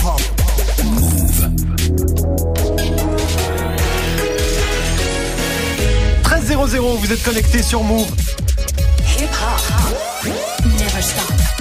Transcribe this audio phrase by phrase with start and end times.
[0.00, 0.20] hip-hop.
[0.84, 1.50] Move.
[6.22, 8.08] 13 00, vous êtes connectés sur Move.
[9.18, 10.32] Hip hop.
[10.78, 11.59] Never stop.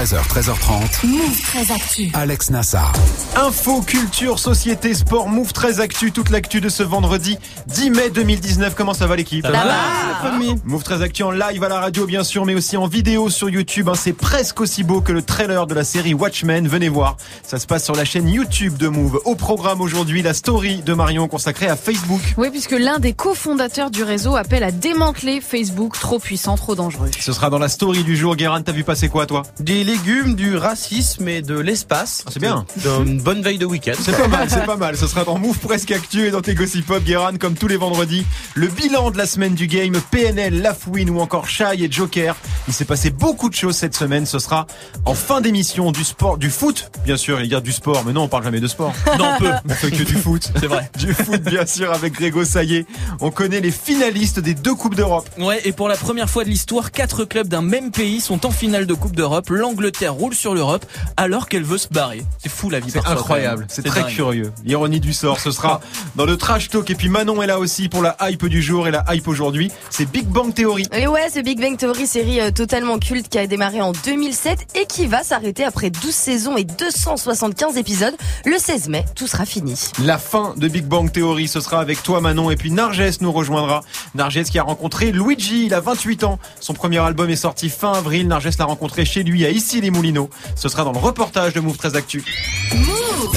[0.00, 1.06] 13h, 13h30.
[1.06, 2.10] Move très actu.
[2.14, 2.90] Alex Nassar.
[3.36, 7.36] Info, culture, société, sport, Move 13 Actu, toute l'actu de ce vendredi
[7.66, 8.74] 10 mai 2019.
[8.74, 10.32] Comment ça va l'équipe Ça va
[10.64, 13.50] Move 13 Actu en live à la radio bien sûr, mais aussi en vidéo sur
[13.50, 13.90] YouTube.
[13.90, 13.94] hein.
[13.94, 16.66] C'est presque aussi beau que le trailer de la série Watchmen.
[16.66, 19.20] Venez voir, ça se passe sur la chaîne YouTube de Move.
[19.26, 22.22] Au programme aujourd'hui, la story de Marion consacrée à Facebook.
[22.38, 27.10] Oui, puisque l'un des cofondateurs du réseau appelle à démanteler Facebook, trop puissant, trop dangereux.
[27.20, 28.34] Ce sera dans la story du jour.
[28.34, 29.42] Guérin, t'as vu passer quoi toi?
[29.60, 32.22] Des légumes, du racisme et de l'espace.
[32.24, 32.64] Ah, c'est bien.
[32.76, 33.98] D'une bonne veille de week-end.
[34.00, 34.96] C'est pas mal, c'est pas mal.
[34.96, 37.76] Ce sera dans Move Presque Actu et dans tes Gossip Pop, Guéran, comme tous les
[37.76, 38.24] vendredis.
[38.54, 42.36] Le bilan de la semaine du game, PNL, Lafouine ou encore Shai et Joker.
[42.68, 44.26] Il s'est passé beaucoup de choses cette semaine.
[44.26, 44.68] Ce sera
[45.06, 47.40] en fin d'émission du sport, du foot, bien sûr.
[47.40, 48.92] Il y a du sport, mais non, on parle jamais de sport.
[49.18, 49.50] Non, peu.
[49.68, 50.52] On fait que du foot.
[50.60, 50.88] C'est vrai.
[50.98, 52.86] Du foot, bien sûr, avec Grégo Saillé.
[53.20, 55.28] On connaît les finalistes des deux Coupes d'Europe.
[55.38, 58.50] Ouais, et pour la première fois de l'histoire, quatre clubs d'un même pays sont en
[58.50, 59.48] finale de Coupe d'Europe.
[59.50, 60.84] L'Angleterre roule sur l'Europe
[61.16, 62.24] alors qu'elle veut se barrer.
[62.38, 62.90] C'est fou la vie.
[62.90, 64.10] C'est incroyable, c'est très dingue.
[64.10, 64.52] curieux.
[64.64, 65.80] Ironie du sort, ce sera
[66.16, 66.90] dans le trash talk.
[66.90, 69.70] Et puis Manon est là aussi pour la hype du jour et la hype aujourd'hui.
[69.90, 70.86] C'est Big Bang Theory.
[70.92, 74.76] Et ouais, ce Big Bang Theory, série euh, totalement culte qui a démarré en 2007
[74.76, 78.14] et qui va s'arrêter après 12 saisons et 275 épisodes.
[78.44, 79.74] Le 16 mai, tout sera fini.
[80.04, 82.50] La fin de Big Bang Theory, ce sera avec toi Manon.
[82.50, 83.82] Et puis Narges nous rejoindra.
[84.14, 86.38] Narges qui a rencontré Luigi, il a 28 ans.
[86.60, 88.28] Son premier album est sorti fin avril.
[88.28, 90.30] Narges l'a rencontré chez lui à Issy-les-Moulineaux.
[90.56, 92.24] Ce sera dans le reportage de Move 13 Actu.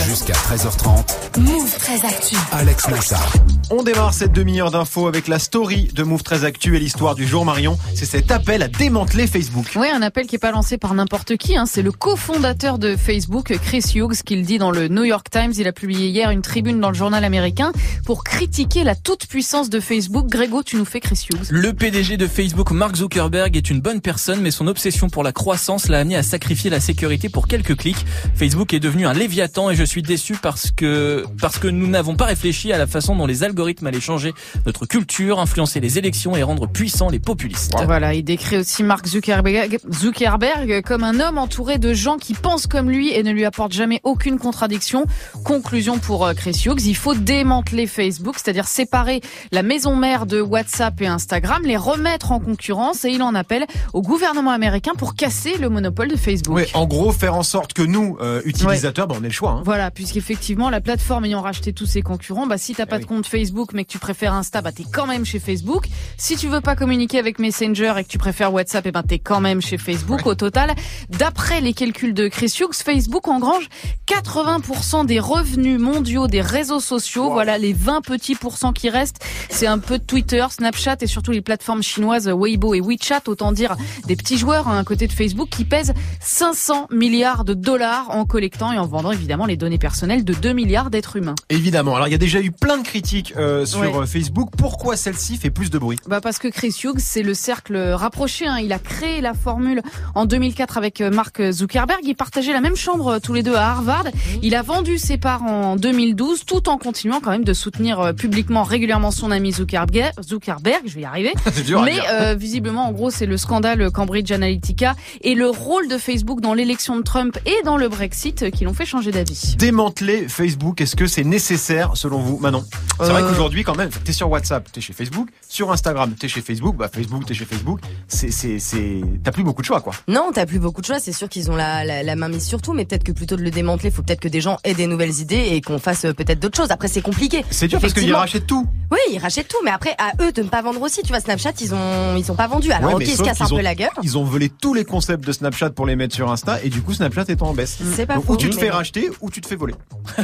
[0.07, 1.39] Jusqu'à 13h30.
[1.39, 2.35] Move très actu.
[2.53, 3.33] Alex Nassar.
[3.69, 7.27] On démarre cette demi-heure d'infos avec la story de Move 13 Actu et l'histoire du
[7.27, 7.77] jour Marion.
[7.93, 9.73] C'est cet appel à démanteler Facebook.
[9.75, 11.57] Oui, un appel qui est pas lancé par n'importe qui.
[11.57, 11.65] Hein.
[11.65, 15.51] C'est le cofondateur de Facebook, Chris Hughes, qui le dit dans le New York Times.
[15.57, 17.73] Il a publié hier une tribune dans le journal américain
[18.05, 20.27] pour critiquer la toute-puissance de Facebook.
[20.27, 21.47] Grégo, tu nous fais Chris Hughes.
[21.49, 25.33] Le PDG de Facebook, Mark Zuckerberg, est une bonne personne, mais son obsession pour la
[25.33, 28.05] croissance l'a amené à sacrifier la sécurité pour quelques clics.
[28.35, 32.15] Facebook est devenu un léviathan et je suis déçu parce que parce que nous n'avons
[32.15, 34.33] pas réfléchi à la façon dont les algorithmes allaient changer
[34.65, 37.73] notre culture, influencer les élections et rendre puissants les populistes.
[37.85, 42.67] Voilà, il décrit aussi Mark Zuckerberg, Zuckerberg comme un homme entouré de gens qui pensent
[42.67, 45.05] comme lui et ne lui apportent jamais aucune contradiction.
[45.43, 50.41] Conclusion pour euh, Chris Hughes, il faut démanteler Facebook, c'est-à-dire séparer la maison mère de
[50.41, 55.15] WhatsApp et Instagram, les remettre en concurrence et il en appelle au gouvernement américain pour
[55.15, 56.55] casser le monopole de Facebook.
[56.55, 59.51] Oui, en gros, faire en sorte que nous, euh, utilisateurs, bah, on ait le choix.
[59.51, 59.61] Hein.
[59.65, 63.03] Voilà, puisqu'effectivement, la plateforme ayant racheté tous ses concurrents, bah, si t'as pas oui.
[63.03, 65.87] de compte Facebook mais que tu préfères Insta, bah, t'es quand même chez Facebook.
[66.17, 69.19] Si tu veux pas communiquer avec Messenger et que tu préfères WhatsApp, et ben, t'es
[69.19, 70.25] quand même chez Facebook.
[70.25, 70.73] Au total,
[71.09, 73.67] d'après les calculs de Chris Hughes, Facebook engrange
[74.07, 77.31] 80% des revenus mondiaux des réseaux sociaux.
[77.31, 81.31] Voilà, les 20 petits pourcents qui restent, c'est un peu de Twitter, Snapchat et surtout
[81.31, 83.75] les plateformes chinoises Weibo et WeChat, autant dire
[84.05, 88.25] des petits joueurs hein, à côté de Facebook qui pèsent 500 milliards de dollars en
[88.25, 91.35] collectant et en vendant évidemment les données personnelles de 2 milliards d'êtres humains.
[91.49, 91.95] Évidemment.
[91.95, 93.91] Alors, il y a déjà eu plein de critiques euh, sur Ouais.
[93.95, 94.49] euh, Facebook.
[94.57, 95.97] Pourquoi celle-ci fait plus de bruit?
[96.07, 98.47] Bah parce que Chris Hughes, c'est le cercle rapproché.
[98.47, 98.57] hein.
[98.59, 99.81] Il a créé la formule
[100.15, 101.99] en 2004 avec euh, Mark Zuckerberg.
[102.03, 104.05] Ils partageaient la même chambre euh, tous les deux à Harvard.
[104.41, 108.13] Il a vendu ses parts en 2012, tout en continuant quand même de soutenir euh,
[108.13, 110.11] publiquement régulièrement son ami Zuckerberg.
[110.21, 111.33] Zuckerberg, je vais y arriver.
[111.83, 116.41] Mais euh, visiblement, en gros, c'est le scandale Cambridge Analytica et le rôle de Facebook
[116.41, 119.55] dans l'élection de Trump et dans le Brexit euh, qui l'ont fait changer d'avis.
[119.57, 122.63] Démanteler Facebook, est-ce que c'est nécessaire selon vous Manon?
[122.99, 123.29] C'est vrai Euh.
[123.29, 126.89] qu'aujourd'hui quand même, t'es sur WhatsApp, t'es chez Facebook, sur Instagram, t'es chez Facebook, bah
[126.91, 129.93] Facebook, t'es chez Facebook, c'est, c'est, c'est, t'as plus beaucoup de choix quoi.
[130.07, 130.99] Non, t'as plus beaucoup de choix.
[130.99, 133.35] C'est sûr qu'ils ont la, la, la main mise sur tout, mais peut-être que plutôt
[133.35, 136.05] de le démanteler, faut peut-être que des gens aient des nouvelles idées et qu'on fasse
[136.05, 136.71] euh, peut-être d'autres choses.
[136.71, 137.45] Après, c'est compliqué.
[137.51, 138.67] C'est dur parce qu'ils rachètent tout.
[138.91, 141.01] Oui, ils rachètent tout, mais après, à eux de ne pas vendre aussi.
[141.03, 142.71] Tu vois, Snapchat, ils ont, ils sont pas vendus.
[142.71, 143.89] Alors, Ouais, ok, ils se cassent un qu'ils peu ont- la gueule.
[144.01, 146.81] Ils ont volé tous les concepts de Snapchat pour les mettre sur Insta et du
[146.81, 147.77] coup Snapchat est en baisse.
[147.95, 148.33] C'est pas Donc, faux.
[148.33, 149.75] ou tu te fais racheter ou tu te fais voler.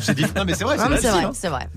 [0.02, 1.32] J'ai dit, non mais c'est vrai, Non, c'est vrai, hein.
[1.36, 1.68] c'est vrai.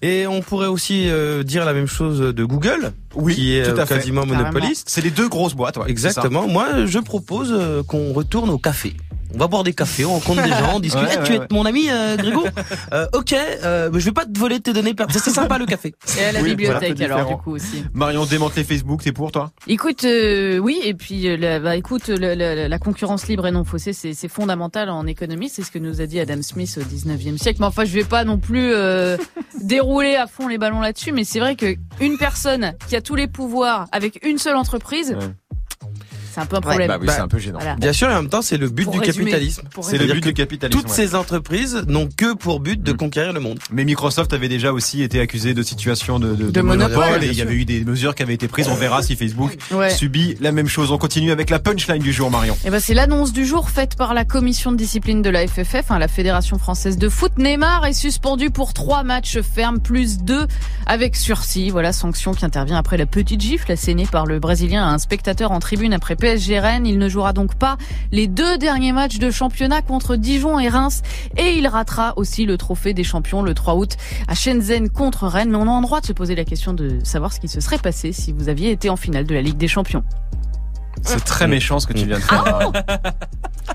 [0.00, 3.78] Et on pourrait aussi euh, dire la même chose de Google, Oui, qui est tout
[3.78, 3.96] euh, à fait.
[3.96, 4.88] quasiment monopoliste.
[4.88, 5.90] C'est les deux grosses boîtes, ouais.
[5.90, 6.48] Exactement.
[6.48, 8.94] Moi, je propose euh, qu'on retourne au café.
[9.34, 11.02] On va boire des cafés, on rencontre des gens, on discute.
[11.02, 11.46] Ouais, Eh, ouais, tu es ouais.
[11.50, 12.44] mon ami, euh, Grégo
[12.92, 14.94] Euh, Ok, euh, je vais pas te voler tes données.
[15.10, 15.94] C'est c'est sympa le café.
[16.18, 17.84] Et à la Oui, bibliothèque voilà, alors du coup aussi.
[17.92, 19.50] Marion démanteler Facebook, t'es pour toi?
[19.66, 23.92] Écoute, euh, oui, et puis euh, la, bah, écoute, la concurrence libre et non faussée,
[23.92, 25.48] c'est fondamental en économie.
[25.48, 27.58] C'est ce que nous a dit Adam Smith au 19e siècle.
[27.60, 29.16] Mais enfin, je vais pas non plus euh,
[29.62, 31.12] dérouler à fond les ballons là-dessus.
[31.12, 35.16] Mais c'est vrai que une personne qui a tous les pouvoirs avec une seule entreprise,
[35.18, 35.18] Ouais.
[36.34, 36.88] C'est un peu un problème.
[36.88, 37.58] Bah oui, c'est un peu gênant.
[37.60, 37.76] Voilà.
[37.76, 39.62] Bien sûr, et en même temps, c'est le but Pour du résumer, capitalisme.
[39.82, 40.78] C'est le but du capitalisme.
[40.80, 40.96] Toutes ouais.
[40.96, 42.96] ces entreprises n'ont que pour but de Mm.
[42.96, 43.58] conquérir le monde.
[43.70, 47.34] Mais Microsoft avait déjà aussi été accusé de situation de, de, De monopole, et il
[47.34, 48.68] y avait eu des mesures qui avaient été prises.
[48.68, 49.90] On verra si Facebook Ouais.
[49.90, 50.90] subit la même chose.
[50.90, 52.56] On continue avec la punchline du jour, Marion.
[52.64, 55.90] Eh ben, c'est l'annonce du jour faite par la commission de discipline de la FFF,
[55.90, 57.32] hein, la Fédération française de foot.
[57.38, 60.46] Neymar est suspendu pour trois matchs fermes plus deux
[60.86, 61.70] avec sursis.
[61.70, 65.52] Voilà, sanction qui intervient après la petite gifle assénée par le Brésilien à un spectateur
[65.52, 66.86] en tribune après PSG Rennes.
[66.86, 67.76] Il ne jouera donc pas
[68.10, 71.02] les deux derniers matchs de championnat contre Dijon et Reims
[71.36, 75.50] et il ratera aussi le trophée des champions le 3 août à Shenzhen contre Rennes.
[75.50, 77.60] Mais on a en droit de se poser la question de savoir ce qui se
[77.60, 80.02] serait passé si vous aviez été en finale de la Ligue des Champions.
[81.04, 82.44] C'est très méchant ce que tu viens de faire.
[82.44, 82.72] Marion.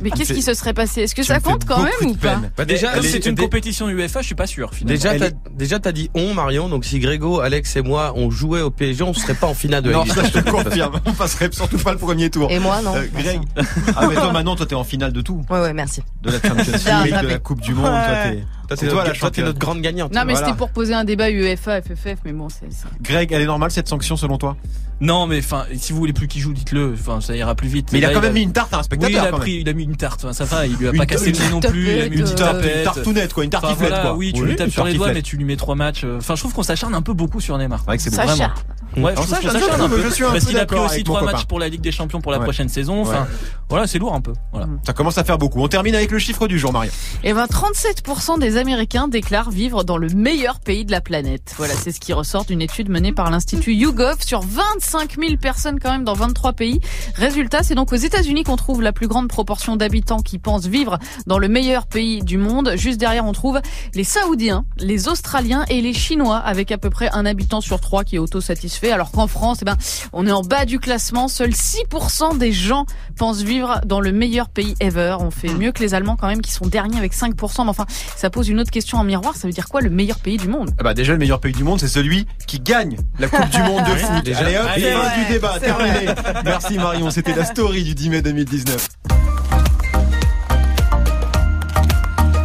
[0.02, 2.40] Mais qu'est-ce qui se serait passé Est-ce que ça compte quand même ou pas.
[2.58, 4.74] Bah, Déjà, comme c'est une compétition UEFA, je suis pas sûr.
[4.74, 4.96] Finalement.
[5.02, 6.70] Déjà, t'as, est- déjà, t'as dit on, Marion.
[6.70, 9.84] Donc, si Grégo, Alex et moi, on jouait au PSG, on serait pas en finale
[9.84, 11.00] de la Non, ça je te confirme.
[11.06, 12.50] On passerait surtout pas le premier tour.
[12.52, 12.96] Et moi, non.
[12.96, 13.42] Euh, Greg.
[13.96, 15.44] Ah mais toi maintenant toi t'es en finale de tout.
[15.50, 16.02] Ouais, ouais, merci.
[16.22, 17.86] De la Champions League, de la Coupe du Monde.
[17.86, 18.44] Toi t'es.
[18.70, 19.46] Toi, C'est t'es toi notre- la toi, t'es championne.
[19.48, 20.14] notre grande gagnante.
[20.14, 20.48] Non mais Voilà.
[20.48, 22.68] c'était pour poser un débat UEFA FFF mais bon c'est
[23.02, 24.56] Greg, elle est normale cette sanction selon toi?
[25.02, 26.94] Non, mais enfin, si vous voulez plus qu'il joue, dites-le.
[26.94, 27.88] Enfin, ça ira plus vite.
[27.94, 29.34] Mais il a quand même mis une tarte à un Oui, il spectateur.
[29.34, 30.26] a pris, il a mis une tarte.
[30.26, 31.84] Enfin, ça va, il lui a Une pas cassé le nez non plus.
[31.90, 34.18] Il a mis une euh, Une tarte- une tartounette quoi, une Enfin, tartiflette voilà, quoi.
[34.18, 36.02] oui, tu lui tapes sur les doigts, mais tu lui mets trois matchs.
[36.04, 37.80] euh, Enfin, je trouve qu'on s'acharne un peu beaucoup sur Neymar.
[37.80, 38.16] C'est vrai que c'est bon.
[38.18, 38.50] ça vraiment.
[38.96, 39.04] Charme.
[39.06, 40.02] Ouais, Alors je ça, un peu.
[40.04, 41.82] je suis un Parce peu qu'il a pris d'accord aussi trois matchs pour la Ligue
[41.82, 42.44] des Champions pour la Ouais.
[42.44, 43.02] prochaine saison.
[43.02, 43.28] Enfin,
[43.70, 44.34] voilà, c'est lourd un peu.
[44.52, 44.68] Voilà.
[44.86, 45.62] Ça commence à faire beaucoup.
[45.62, 46.92] On termine avec le chiffre du jour, Marion.
[47.24, 51.54] Et ben 37% des Américains déclarent vivre dans le meilleur pays de la planète.
[51.58, 55.80] Voilà, c'est ce qui ressort d'une étude menée par l'institut YouGov sur 25 000 personnes
[55.80, 56.80] quand même dans 23 pays.
[57.16, 60.98] Résultat, c'est donc aux États-Unis qu'on trouve la plus grande proportion d'habitants qui pensent vivre
[61.28, 62.74] dans le meilleur pays du monde.
[62.76, 63.60] Juste derrière, on trouve
[63.94, 68.04] les Saoudiens, les Australiens et les Chinois avec à peu près un habitant sur trois
[68.04, 68.79] qui est autosatisfait.
[68.92, 69.76] Alors qu'en France, eh ben,
[70.14, 71.28] on est en bas du classement.
[71.28, 72.86] Seuls 6% des gens
[73.18, 75.18] pensent vivre dans le meilleur pays ever.
[75.20, 77.64] On fait mieux que les Allemands quand même qui sont derniers avec 5%.
[77.64, 77.86] Mais enfin,
[78.16, 79.36] ça pose une autre question en miroir.
[79.36, 80.72] Ça veut dire quoi le meilleur pays du monde?
[80.80, 83.60] Ah bah déjà le meilleur pays du monde, c'est celui qui gagne la Coupe du
[83.60, 84.24] Monde de foot.
[84.24, 84.40] déjà.
[84.40, 84.92] Allez hop, Allez.
[84.92, 86.08] fin du débat, terminé.
[86.46, 88.88] Merci Marion, c'était la story du 10 mai 2019.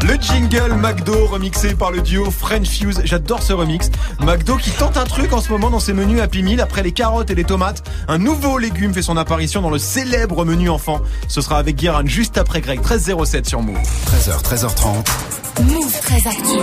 [0.07, 3.01] Le jingle McDo remixé par le duo French Fuse.
[3.05, 3.91] J'adore ce remix.
[4.21, 6.61] McDo qui tente un truc en ce moment dans ses menus Happy Meal.
[6.61, 10.45] Après les carottes et les tomates, un nouveau légume fait son apparition dans le célèbre
[10.45, 11.01] menu enfant.
[11.27, 12.81] Ce sera avec Guérin juste après Greg.
[12.83, 13.79] 13.07 sur Move.
[13.79, 15.05] 13h, 13h30.
[15.63, 16.59] Move très actu.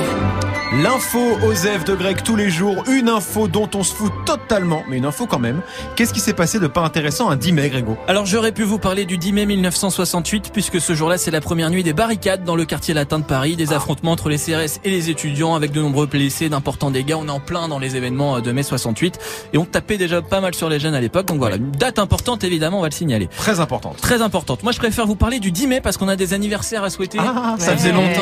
[0.84, 4.98] L'info Osef de Greg tous les jours, une info dont on se fout totalement, mais
[4.98, 5.62] une info quand même.
[5.96, 7.98] Qu'est-ce qui s'est passé de pas intéressant un 10 mai, Grégo?
[8.08, 11.70] Alors j'aurais pu vous parler du 10 mai 1968 puisque ce jour-là c'est la première
[11.70, 14.90] nuit des barricades dans le quartier latin de Paris, des affrontements entre les CRS et
[14.90, 17.16] les étudiants avec de nombreux blessés, d'importants dégâts.
[17.18, 19.20] On est en plein dans les événements euh, de mai 68
[19.54, 21.28] et on tapait déjà pas mal sur les jeunes à l'époque.
[21.28, 23.28] Donc voilà, une date importante évidemment, on va le signaler.
[23.28, 23.98] Très importante.
[23.98, 24.64] Très importante.
[24.64, 27.18] Moi je préfère vous parler du 10 mai parce qu'on a des anniversaires à souhaiter.
[27.20, 27.78] Ah, ça Ouais.
[27.78, 28.22] faisait longtemps.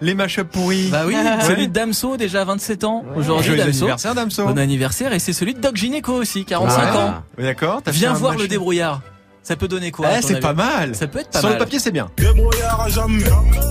[0.00, 0.88] Les mashups pourris.
[0.90, 1.14] Bah oui,
[1.46, 4.46] celui de Damso déjà 27 ans aujourd'hui Joyeux anniversaire, Damso.
[4.46, 6.96] Bon anniversaire et c'est celui de Doc Gineco aussi, 45 Ah.
[6.98, 7.14] ans.
[7.38, 7.82] D'accord.
[7.88, 9.00] Viens voir le débrouillard.
[9.42, 10.94] Ça peut donner quoi Eh, c'est pas mal.
[10.94, 11.58] Ça peut être pas Sur mal.
[11.58, 12.08] le papier, c'est bien.
[12.16, 13.24] Débrouillard à jamais,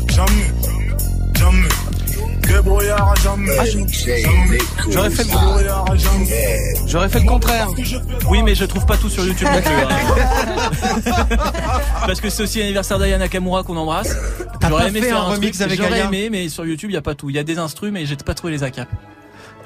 [0.10, 0.52] jamais,
[1.38, 1.68] jamais.
[2.50, 3.56] Débrouillard à jamais.
[4.90, 6.88] J'aurais fait, le...
[6.88, 7.68] J'aurais fait contraire.
[8.30, 9.72] Oui, mais je trouve pas tout sur YouTube non plus.
[9.72, 11.28] hein.
[12.08, 14.16] Parce que c'est aussi l'anniversaire d'Aya Nakamura qu'on embrasse.
[14.68, 16.98] J'aurais aimé fait faire un remix truc, avec J'aurais aimé, mais sur YouTube, il y
[16.98, 17.30] a pas tout.
[17.30, 18.90] Il y a des instrus, mais j'ai pas trouvé les ACAP.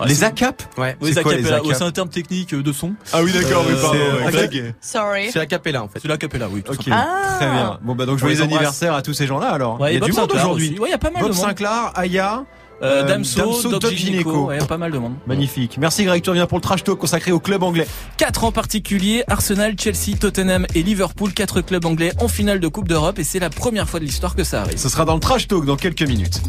[0.06, 0.98] Les ACAP Ouais.
[1.02, 1.48] Oui, C'est quoi, les.
[1.48, 2.94] ACAP Ouais, C'est un terme technique euh, de son.
[3.14, 4.26] Ah oui, d'accord, oui, oui, pardon, pardon.
[4.26, 4.32] ouais.
[4.50, 4.74] Greg.
[4.82, 5.30] Sorry.
[5.32, 6.00] C'est la capella en fait.
[6.02, 6.64] C'est l'acapella, oui.
[6.64, 7.06] tout Ok, simplement.
[7.38, 7.80] très bien.
[7.82, 9.80] Bon, bah donc On joyeux anniversaire à tous ces gens-là alors.
[9.80, 10.78] Ouais, Il y a Bob du monde aujourd'hui.
[10.80, 11.46] Ouais, il y a pas mal Bob de monde.
[11.46, 12.44] Sinclair, Aya.
[12.84, 14.30] Euh, Euh, Damso, Damso, Doc Doc Gineco.
[14.32, 14.46] Gineco.
[14.48, 15.14] Ouais, pas mal de monde.
[15.26, 15.78] Magnifique.
[15.80, 17.88] Merci Greg, tu reviens pour le trash talk consacré au club anglais.
[18.18, 22.88] Quatre en particulier, Arsenal, Chelsea, Tottenham et Liverpool, quatre clubs anglais en finale de Coupe
[22.90, 24.78] d'Europe et c'est la première fois de l'histoire que ça arrive.
[24.78, 26.42] Ce sera dans le trash talk dans quelques minutes.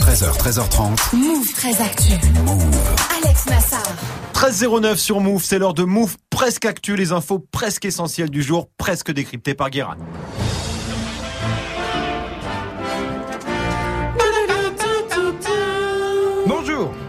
[0.00, 1.14] 13h, 13h30.
[1.16, 2.12] Move très actu.
[3.24, 3.82] Alex Nassar.
[4.34, 8.68] 13.09 sur Move, c'est l'heure de Move presque actu, les infos presque essentielles du jour,
[8.78, 9.96] presque décryptées par Guérin.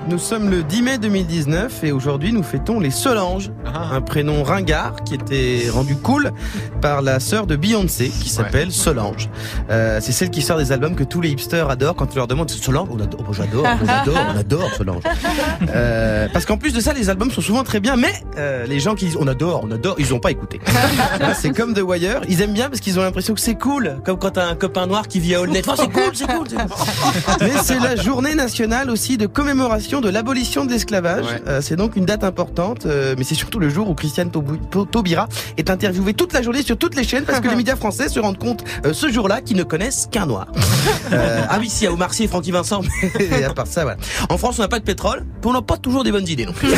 [0.10, 5.04] Nous sommes le 10 mai 2019 et aujourd'hui nous fêtons les Solange, un prénom ringard
[5.04, 6.32] qui était rendu cool
[6.82, 9.30] par la sœur de Beyoncé qui s'appelle Solange.
[9.70, 12.28] Euh, c'est celle qui sort des albums que tous les hipsters adorent quand tu leur
[12.28, 15.04] demandes Solange, on adore, oh, j'adore, on adore, on adore Solange.
[15.76, 18.80] Euh, parce qu'en plus de ça, les albums sont souvent très bien, mais euh, les
[18.80, 20.60] gens qui disent on adore, on adore, ils ont pas écouté.
[21.36, 24.20] C'est comme The Wire, ils aiment bien parce qu'ils ont l'impression que c'est cool, comme
[24.20, 25.62] quand t'as un copain noir qui vit à Aulnay.
[25.68, 27.38] Oh, c'est cool, c'est cool, c'est cool.
[27.42, 31.26] Mais c'est la journée nationale aussi de commémoration de l'abolition de l'esclavage.
[31.26, 31.42] Ouais.
[31.48, 35.28] Euh, c'est donc une date importante, euh, mais c'est surtout le jour où Christiane Taubira
[35.58, 38.20] est interviewée toute la journée sur toutes les chaînes parce que les médias français se
[38.20, 40.48] rendent compte euh, ce jour-là qu'ils ne connaissent qu'un noir.
[41.50, 43.84] Ah oui, si, il y a Omar Sy et Francky Vincent, mais à part ça,
[43.84, 43.98] voilà.
[44.30, 46.46] En France, on n'a pas de pétrole, puis on n'a pas toujours des bonnes idées
[46.46, 46.70] non plus.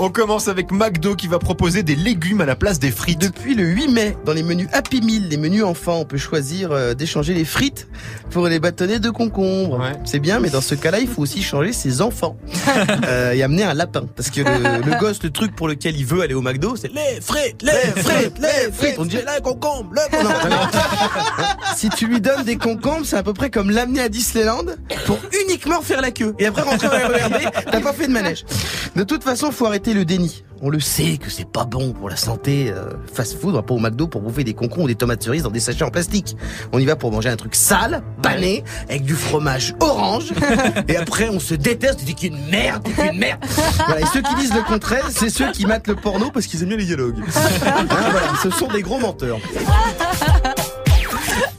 [0.00, 3.20] On commence avec McDo qui va proposer des légumes à la place des frites.
[3.20, 6.72] Depuis le 8 mai, dans les menus Happy Meal, les menus enfants, on peut choisir
[6.72, 7.86] euh, d'échanger les frites
[8.30, 9.78] pour les bâtonnets de concombre.
[9.78, 9.92] Ouais.
[10.04, 12.36] C'est bien, mais dans ce cas-là, il faut aussi changer ses enfants
[13.06, 14.06] euh, et amener un lapin.
[14.16, 16.92] Parce que le, le gosse, le truc pour lequel il veut aller au McDo, c'est
[16.92, 18.96] les frites, les frites, les frites.
[18.98, 20.24] On dirait les concombres, le...
[20.24, 20.56] Non, non.
[21.76, 24.64] Si tu lui donnes des concombres, c'est à peu près comme l'amener à Disneyland
[25.06, 26.34] pour uniquement faire la queue.
[26.40, 28.44] Et après rentrer dans la t'as pas fait de manège.
[28.96, 30.44] De toute façon, faut arrêter le déni.
[30.62, 32.70] On le sait que c'est pas bon pour la santé.
[32.70, 35.22] euh, fast food, on va pas au McDo pour bouffer des concombres ou des tomates
[35.22, 36.36] cerises dans des sachets en plastique.
[36.72, 40.32] On y va pour manger un truc sale, pané, avec du fromage orange.
[40.88, 43.12] et après, on se déteste, on dit qu'il y a une merde, qu'il y a
[43.12, 43.44] une merde.
[43.86, 46.62] Voilà, et ceux qui disent le contraire, c'est ceux qui matent le porno parce qu'ils
[46.62, 47.22] aiment bien les dialogues.
[47.66, 49.38] Hein, voilà, ce sont des gros menteurs.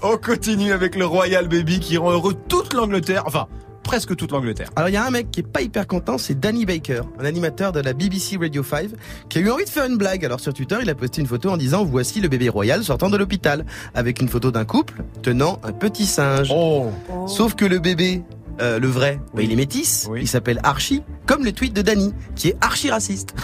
[0.01, 3.23] On continue avec le Royal Baby qui rend heureux toute l'Angleterre.
[3.25, 3.47] Enfin,
[3.85, 4.69] presque toute l'Angleterre.
[4.75, 7.23] Alors il y a un mec qui est pas hyper content, c'est Danny Baker, un
[7.25, 8.89] animateur de la BBC Radio 5,
[9.29, 10.25] qui a eu envie de faire une blague.
[10.25, 13.09] Alors sur Twitter, il a posté une photo en disant voici le bébé royal sortant
[13.09, 16.49] de l'hôpital, avec une photo d'un couple tenant un petit singe.
[16.51, 16.87] Oh
[17.27, 18.23] Sauf que le bébé,
[18.59, 20.21] euh, le vrai, bah, il est métis, Oui.
[20.23, 23.35] il s'appelle Archie, comme le tweet de Danny, qui est archi raciste.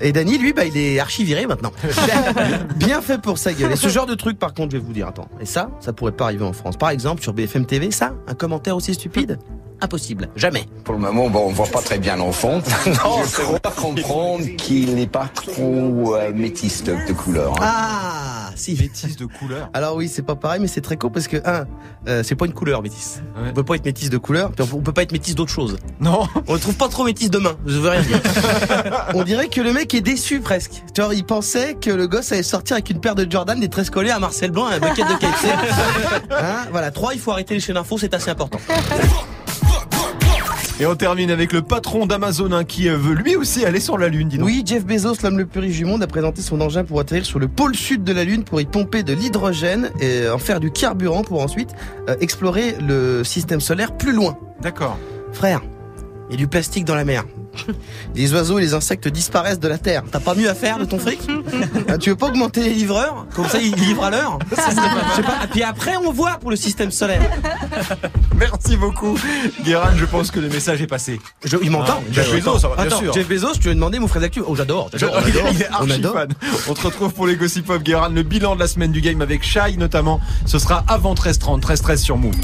[0.00, 1.72] Et Danny, lui, bah, il est archi viré maintenant.
[2.76, 3.72] Bien fait pour sa gueule.
[3.72, 5.92] Et ce genre de truc, par contre, je vais vous dire, attends, et ça, ça
[5.92, 6.76] pourrait pas arriver en France.
[6.76, 9.38] Par exemple, sur BFM TV, ça, un commentaire aussi stupide?
[9.82, 10.64] Impossible, jamais.
[10.84, 12.58] Pour le moment, bon, on voit pas très bien l'enfant.
[12.86, 17.52] non, je crois comprendre qu'il n'est pas trop euh, de, couleur.
[17.60, 17.60] hein.
[17.60, 18.76] Ah, si.
[18.80, 19.70] Métis de couleur.
[19.74, 21.64] Alors oui, c'est pas pareil, mais c'est très cool parce que un,
[22.06, 23.22] euh, c'est pas une couleur métisse.
[23.36, 23.48] Ouais.
[23.50, 25.76] On peut pas être métisse de couleur, puis on peut- pas être métisse d'autre chose.
[25.98, 27.56] Non On le trouve pas trop métisse de main.
[27.66, 28.20] Je veux rien dire.
[29.14, 30.80] on dirait que le mec est déçu presque.
[30.96, 33.90] Genre, il pensait que le gosse allait sortir avec une paire de Jordan, des tresses
[33.90, 35.48] collées à Marcel Blanc et un bucket de KFC.
[36.30, 36.92] Hein voilà.
[36.92, 38.58] Trois, il faut arrêter les chaînes infos, c'est assez important.
[40.80, 43.98] Et on termine avec le patron d'Amazon hein, qui euh, veut lui aussi aller sur
[43.98, 44.46] la Lune, dis donc.
[44.46, 47.24] Oui, Jeff Bezos, l'homme le plus riche du monde, a présenté son engin pour atterrir
[47.24, 50.60] sur le pôle sud de la Lune pour y pomper de l'hydrogène et en faire
[50.60, 51.70] du carburant pour ensuite
[52.08, 54.38] euh, explorer le système solaire plus loin.
[54.60, 54.98] D'accord.
[55.32, 55.60] Frère,
[56.34, 57.24] a du plastique dans la mer.
[58.14, 60.02] Les oiseaux et les insectes disparaissent de la terre.
[60.10, 61.20] T'as pas mieux à faire de ton fric
[61.88, 65.22] Hein, Tu veux pas augmenter les livreurs Comme ça, ils livrent à l'heure Je sais
[65.22, 65.44] pas.
[65.44, 67.20] Et puis après, on voit pour le système solaire.
[68.36, 69.18] Merci beaucoup.
[69.64, 71.20] Guérin, je pense que le message est passé.
[71.44, 72.00] Je, il m'entend.
[72.00, 73.12] Ah, Jeff Bezos, ça va, bien Attends, sûr.
[73.12, 74.90] Jeff Bezos, tu veux demander mon frère d'actu Oh, j'adore.
[74.94, 76.12] j'adore, on adore, Il est on archi adore.
[76.14, 76.28] fan.
[76.68, 79.20] On te retrouve pour les Gossip Pop Guérin, le bilan de la semaine du game
[79.20, 80.20] avec Shai notamment.
[80.46, 82.34] Ce sera avant 13h30, 13h13 sur Move.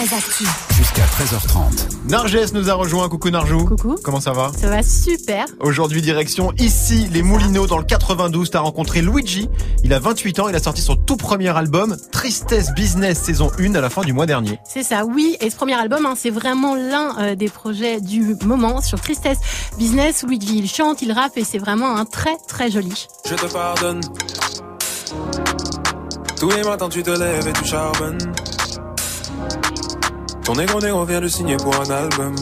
[0.00, 0.44] Move très actu.
[0.70, 2.08] Jusqu'à 13h30.
[2.08, 3.08] Narges nous a rejoint.
[3.08, 3.66] Coucou Narjou.
[3.66, 3.96] Coucou.
[4.02, 5.44] Comment ça va Ça va super.
[5.60, 8.50] Aujourd'hui, direction ici, les Moulineaux, dans le 92.
[8.50, 9.48] T'as rencontré Luigi.
[9.84, 10.48] Il a 28 ans.
[10.48, 14.12] Il a sorti son tout premier album, Tristesse Business, saison 1, à la fin du
[14.12, 14.58] mois dernier.
[14.64, 15.36] C'est ça, oui.
[15.40, 19.38] Et ce premier album, hein, c'est vraiment l'un euh, des projets du moment sur Tristesse
[19.76, 20.22] Business.
[20.22, 23.06] Luigi, il chante, il rappe et c'est vraiment un très très joli.
[23.28, 24.00] Je te pardonne.
[26.38, 28.18] Tous les matins tu te lèves et tu charbonnes.
[30.52, 32.34] Ton égo négro vient de signer pour un album.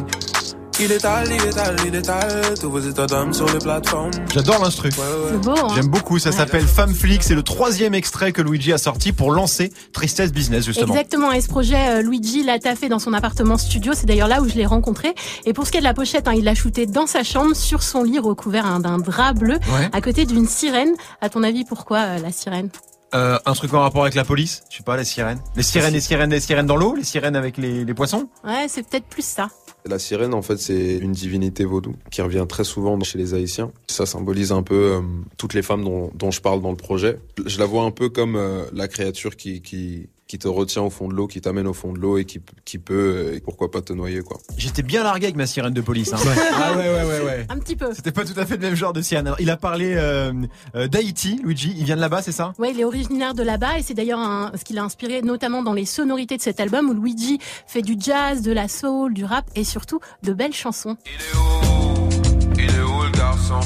[0.80, 4.12] Il étale, il étale, il étale tous vos états d'âme sur les plateformes.
[4.32, 4.88] J'adore l'instru.
[4.88, 5.30] Ouais, ouais.
[5.32, 6.36] C'est beau, hein J'aime beaucoup, ça Ouais.
[6.36, 10.64] s'appelle Femme Flic, c'est le troisième extrait que Luigi a sorti pour lancer Tristesse Business
[10.64, 10.94] justement.
[10.94, 14.40] Exactement, et ce projet, euh, Luigi l'a taffé dans son appartement studio, c'est d'ailleurs là
[14.40, 15.14] où je l'ai rencontré.
[15.44, 17.54] Et pour ce qui est de la pochette, hein, il l'a shooté dans sa chambre,
[17.54, 19.90] sur son lit, recouvert hein, d'un drap bleu, Ouais.
[19.92, 20.94] à côté d'une sirène.
[21.20, 22.70] À ton avis, pourquoi euh, la sirène?
[23.14, 25.40] Euh, un truc en rapport avec la police, je sais pas, les sirènes.
[25.56, 28.28] Les sirènes, les sirènes, les sirènes dans l'eau, les sirènes avec les, les poissons.
[28.44, 29.48] Ouais, c'est peut-être plus ça.
[29.86, 33.72] La sirène, en fait, c'est une divinité vaudou qui revient très souvent chez les Haïtiens.
[33.86, 35.00] Ça symbolise un peu euh,
[35.38, 37.18] toutes les femmes dont, dont je parle dans le projet.
[37.46, 40.90] Je la vois un peu comme euh, la créature qui, qui, qui te retient au
[40.90, 43.40] fond de l'eau, qui t'amène au fond de l'eau et qui, qui peut, euh, et
[43.40, 44.38] pourquoi pas te noyer, quoi.
[44.58, 46.12] J'étais bien largué avec ma sirène de police.
[46.12, 46.18] Hein.
[46.52, 47.46] Ah ouais, ouais, ouais, ouais.
[47.48, 47.94] Un petit peu.
[47.94, 49.26] C'était pas tout à fait le même genre de sirène.
[49.26, 50.32] Alors, il a parlé euh,
[50.74, 51.74] euh, d'Haïti, Luigi.
[51.78, 52.52] Il vient de là-bas, c'est ça?
[52.58, 55.72] Ouais, il est originaire de là-bas et c'est d'ailleurs ce qui l'a inspiré notamment dans
[55.72, 59.46] les sonorités de cet album où Luigi fait du jazz, de la soul, du rap
[59.56, 60.96] et surtout de belles chansons.
[61.06, 62.54] Il est où?
[62.58, 63.60] Il est où le garçon?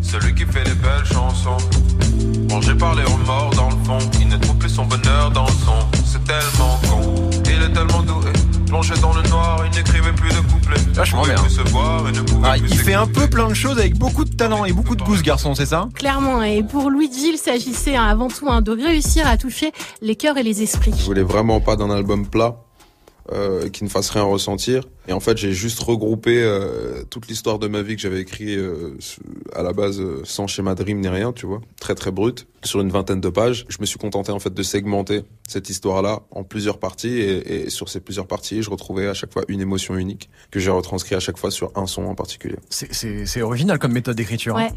[0.00, 1.58] Celui qui fait les belles chansons?
[2.50, 3.98] Rangé par les remords dans le fond.
[4.20, 5.98] Il ne trouve plus son bonheur dans le son.
[6.04, 7.30] C'est tellement con.
[7.46, 8.30] Il est tellement doué.
[8.66, 10.80] Plongé dans le noir, il n'écrivait plus de couplets.
[10.94, 11.34] Vachement bien.
[11.36, 13.78] plus se voir et ne pouvait Ah, plus Il fait un peu plein de choses
[13.78, 15.88] avec beaucoup de talent et beaucoup de goût, ce garçon, c'est ça?
[15.94, 20.38] Clairement, et pour Luigi, il s'agissait avant tout hein, de réussir à toucher les cœurs
[20.38, 20.92] et les esprits.
[20.96, 22.56] Je voulais vraiment pas d'un album plat.
[23.32, 24.84] Euh, qui ne fasse rien ressentir.
[25.08, 28.56] Et en fait, j'ai juste regroupé euh, toute l'histoire de ma vie que j'avais écrit
[28.56, 28.96] euh,
[29.54, 32.46] à la base euh, sans schéma de rime ni rien, tu vois, très très brut,
[32.64, 33.66] sur une vingtaine de pages.
[33.68, 37.70] Je me suis contenté en fait de segmenter cette histoire-là en plusieurs parties et, et
[37.70, 41.14] sur ces plusieurs parties, je retrouvais à chaque fois une émotion unique que j'ai retranscrit
[41.14, 42.56] à chaque fois sur un son en particulier.
[42.70, 44.56] C'est- original comme méthode d'écriture.
[44.56, 44.68] hein.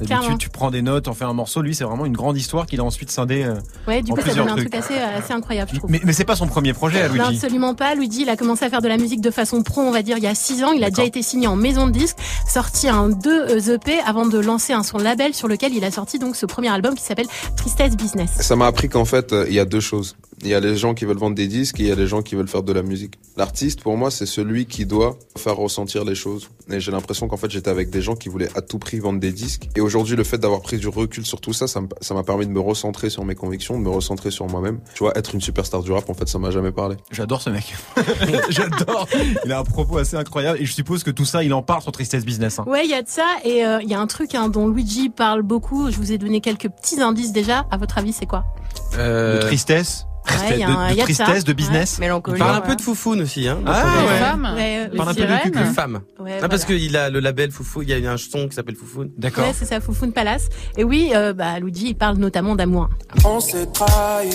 [0.00, 1.60] Ouais, tu prends des notes, on fait un morceau.
[1.62, 3.42] Lui, c'est vraiment une grande histoire qu'il a ensuite scindé.
[3.44, 3.54] euh,
[3.86, 4.70] Ouais, du en coup, ça donne un trucs.
[4.70, 5.90] truc assez, assez incroyable, je trouve.
[5.90, 7.34] Mais, mais c'est pas son premier projet, à Non, Luigi.
[7.36, 7.87] absolument pas.
[7.94, 10.18] Luigi, il a commencé à faire de la musique de façon pro, on va dire,
[10.18, 10.72] il y a 6 ans.
[10.72, 14.38] Il a déjà été signé en maison de disques, sorti un 2 EP avant de
[14.38, 17.28] lancer un son label sur lequel il a sorti donc ce premier album qui s'appelle
[17.56, 18.30] Tristesse Business.
[18.40, 20.16] Ça m'a appris qu'en fait, euh, il y a deux choses.
[20.42, 22.06] Il y a les gens qui veulent vendre des disques et il y a les
[22.06, 23.14] gens qui veulent faire de la musique.
[23.36, 26.48] L'artiste, pour moi, c'est celui qui doit faire ressentir les choses.
[26.70, 29.20] Et j'ai l'impression qu'en fait, j'étais avec des gens qui voulaient à tout prix vendre
[29.20, 29.68] des disques.
[29.76, 32.52] Et aujourd'hui, le fait d'avoir pris du recul sur tout ça, ça m'a permis de
[32.52, 34.80] me recentrer sur mes convictions, de me recentrer sur moi-même.
[34.94, 36.96] Tu vois, être une superstar du rap, en fait, ça m'a jamais parlé.
[37.10, 37.74] J'adore ce mec.
[38.50, 39.08] J'adore.
[39.44, 41.82] Il a un propos assez incroyable et je suppose que tout ça, il en parle
[41.82, 42.58] sur Tristesse Business.
[42.58, 42.64] hein.
[42.66, 44.68] Ouais, il y a de ça et euh, il y a un truc hein, dont
[44.68, 45.90] Luigi parle beaucoup.
[45.90, 47.66] Je vous ai donné quelques petits indices déjà.
[47.70, 48.44] À votre avis, c'est quoi?
[48.92, 50.04] De tristesse?
[50.30, 51.24] Ouais, il y a de, un- de il y a de ça.
[51.24, 51.94] tristesse, de business.
[51.98, 52.06] Ouais.
[52.06, 53.58] Mélancolie, Il parle un peu de foufoune aussi, hein.
[53.66, 54.18] Ah, ouais.
[54.18, 55.50] Femmes, ouais, Parle un peu de cul.
[55.50, 55.94] De femmes.
[55.94, 56.48] Ouais, Ah, voilà.
[56.48, 59.10] parce qu'il a le label Foufou, il y a un son qui s'appelle Foufoune.
[59.16, 59.44] D'accord.
[59.44, 60.48] Ouais, c'est ça, Foufoune Palace.
[60.76, 62.88] Et oui, euh, bah, Luigi, il parle notamment d'amour.
[63.24, 64.30] On s'est trahi,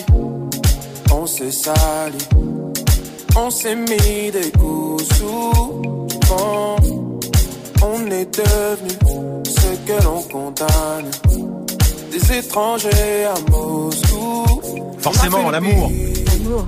[1.12, 2.17] on s'est sali,
[3.35, 5.81] on s'est mis des coups souvent.
[7.85, 11.12] On est devenu ce que l'on condamne,
[12.13, 14.46] des étrangers à Moscou.
[15.00, 15.91] Forcément, l'amour.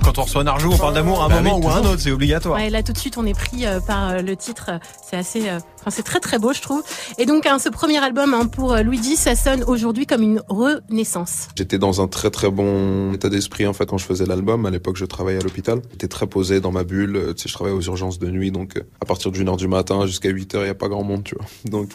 [0.02, 1.80] Quand on reçoit Narjou, on parle d'amour à un Bah moment oui, ou à un
[1.84, 2.56] autre, c'est obligatoire.
[2.58, 4.70] Ouais, là tout de suite on est pris euh, par euh, le titre.
[5.08, 6.82] C'est assez, euh, enfin c'est très très beau je trouve.
[7.18, 10.42] Et donc hein, ce premier album hein, pour euh, Luigi, ça sonne aujourd'hui comme une
[10.48, 11.48] renaissance.
[11.56, 14.66] J'étais dans un très très bon état d'esprit en fait quand je faisais l'album.
[14.66, 15.80] À l'époque, je travaillais à l'hôpital.
[15.92, 17.16] J'étais très posé dans ma bulle.
[17.16, 19.56] Euh, Tu sais, je travaillais aux urgences de nuit, donc euh, à partir d'une heure
[19.58, 21.46] du matin jusqu'à 8 heures, il y a pas grand monde, tu vois.
[21.70, 21.90] Donc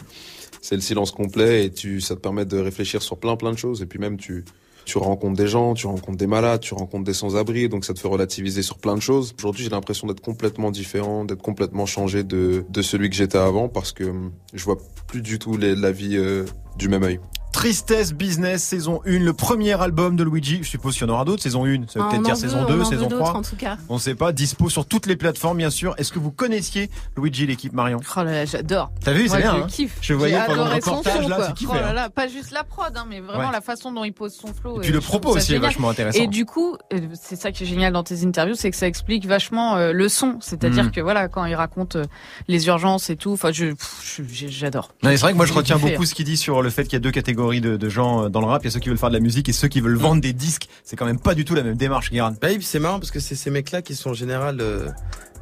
[0.62, 3.58] c'est le silence complet et tu ça te permet de réfléchir sur plein plein de
[3.58, 4.44] choses et puis même tu
[4.84, 8.00] tu rencontres des gens, tu rencontres des malades, tu rencontres des sans-abri, donc ça te
[8.00, 9.32] fait relativiser sur plein de choses.
[9.38, 13.68] Aujourd'hui, j'ai l'impression d'être complètement différent, d'être complètement changé de, de celui que j'étais avant
[13.68, 16.44] parce que hum, je vois plus du tout la vie euh,
[16.78, 17.20] du même œil.
[17.52, 20.60] Tristesse Business, saison 1, le premier album de Luigi.
[20.62, 21.86] Je suppose qu'il y en aura d'autres, saison 1.
[21.88, 23.36] Ça veut Ah, peut-être on dire saison veut, 2, on en saison veut d'autres, 3.
[23.36, 23.76] en tout cas.
[23.88, 25.94] On sait pas, dispo sur toutes les plateformes, bien sûr.
[25.98, 28.00] Est-ce que vous connaissiez Luigi, l'équipe Marion?
[28.16, 28.90] Oh là là, j'adore.
[29.04, 29.98] T'as vu, c'est bien, je hein kiffe.
[30.00, 31.92] Je voyais pendant le reportage, son, là, tu Oh là hein.
[31.92, 33.52] là, pas juste la prod, hein, mais vraiment Ouais.
[33.52, 34.78] la façon dont il pose son flow.
[34.78, 36.18] Et puis euh, le je trouve propos aussi est vachement intéressant.
[36.22, 38.86] Et du coup, euh, c'est ça qui est génial dans tes interviews, c'est que ça
[38.86, 40.38] explique vachement euh, le son.
[40.40, 40.90] C'est-à-dire Mm.
[40.90, 42.04] que voilà, quand il raconte euh,
[42.48, 43.66] les urgences et tout, enfin, je,
[44.02, 44.90] je- j'adore.
[45.02, 46.96] C'est vrai que moi je retiens beaucoup ce qu'il dit sur le fait qu'il y
[46.96, 48.62] a deux catégories de, de gens euh, dans le rap.
[48.62, 50.20] Il y a ceux qui veulent faire de la musique et ceux qui veulent vendre
[50.20, 50.68] des disques.
[50.84, 52.34] C'est quand même pas du tout la même démarche, Guérin.
[52.40, 54.88] Bah oui, c'est marrant parce que c'est ces mecs-là qui sont en général euh,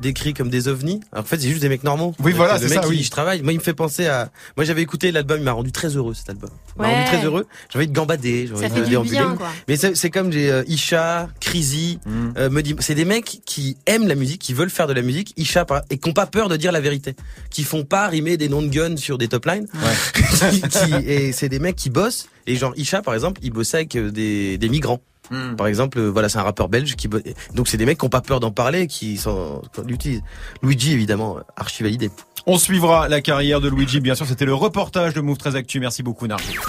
[0.01, 1.01] décrits comme des ovnis.
[1.13, 2.15] Alors, en fait, c'est juste des mecs normaux.
[2.23, 3.03] Oui, voilà, le c'est mec ça, qui oui.
[3.03, 3.43] je travaille.
[3.43, 4.31] Moi, il me fait penser à.
[4.57, 6.51] Moi, j'avais écouté l'album, il m'a rendu très heureux cet album.
[6.77, 6.95] Il m'a Ouais.
[6.95, 7.47] rendu très heureux.
[7.73, 9.17] J'ai envie de gambader, j'ai envie Ça de fait du déambuler.
[9.17, 9.49] bien, quoi.
[9.69, 12.11] Mais c'est comme j'ai euh, Isha, Crazy, Mm.
[12.39, 15.03] euh, me dit, c'est des mecs qui aiment la musique, qui veulent faire de la
[15.03, 17.15] musique, Isha par- et qui n'ont pas peur de dire la vérité,
[17.51, 19.67] qui font pas rimer des noms de guns sur des top lines.
[20.51, 22.29] Qui- qui- et c'est des mecs qui bossent.
[22.47, 25.01] Et genre Isha par exemple, il bossait avec euh, des, des migrants.
[25.31, 25.57] Mm.
[25.57, 27.09] Par exemple, euh, voilà, c'est un rappeur belge qui
[27.55, 30.23] donc c'est des mecs qui ont pas peur d'en parler, qui sont l'utilisent.
[30.63, 32.11] Luigi évidemment euh, archi validé.
[32.47, 34.27] On suivra la carrière de Luigi, bien sûr.
[34.27, 35.79] C'était le reportage de Move très Actu.
[35.79, 36.61] Merci beaucoup, Narjou.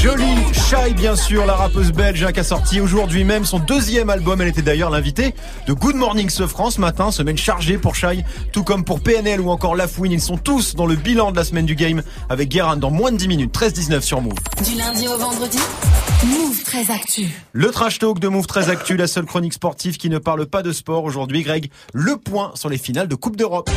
[0.00, 0.39] BMW
[0.70, 4.40] Shai, bien sûr, la rappeuse belge hein, qui a sorti aujourd'hui même son deuxième album.
[4.40, 5.34] Elle était d'ailleurs l'invitée
[5.66, 9.40] de Good Morning Ce France ce matin, semaine chargée pour Shai, tout comme pour PNL
[9.40, 10.12] ou encore Lafouine.
[10.12, 13.10] Ils sont tous dans le bilan de la semaine du game avec Guérin dans moins
[13.10, 14.34] de 10 minutes, 13-19 sur Move.
[14.64, 15.58] Du lundi au vendredi,
[16.24, 17.26] Move très actu.
[17.52, 20.62] Le trash talk de Move très actu, la seule chronique sportive qui ne parle pas
[20.62, 21.42] de sport aujourd'hui.
[21.42, 23.68] Greg, le point sur les finales de Coupe d'Europe.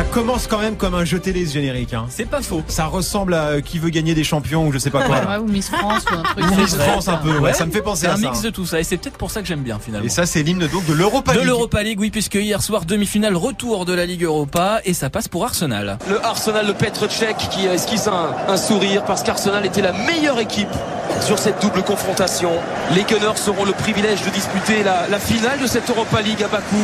[0.00, 1.92] Ça commence quand même comme un jeu télé ce générique.
[1.92, 2.06] Hein.
[2.08, 2.62] C'est pas faux.
[2.68, 5.16] Ça ressemble à euh, qui veut gagner des champions ou je sais pas quoi.
[5.18, 6.42] Ouais, ou Miss France ou un truc.
[6.52, 6.78] Ou Miss ça.
[6.84, 8.22] France un peu, ouais, ça me fait penser C'est à un ça.
[8.22, 8.42] mix hein.
[8.44, 10.06] de tout ça et c'est peut-être pour ça que j'aime bien finalement.
[10.06, 11.48] Et ça, c'est l'hymne donc de l'Europa de League.
[11.48, 15.28] l'Europa League, oui, puisque hier soir demi-finale retour de la Ligue Europa et ça passe
[15.28, 15.98] pour Arsenal.
[16.08, 20.40] Le Arsenal de Petr Cech qui esquisse un, un sourire parce qu'Arsenal était la meilleure
[20.40, 20.72] équipe
[21.20, 22.52] sur cette double confrontation.
[22.94, 26.48] Les Gunners auront le privilège de disputer la, la finale de cette Europa League à
[26.48, 26.78] Bakou.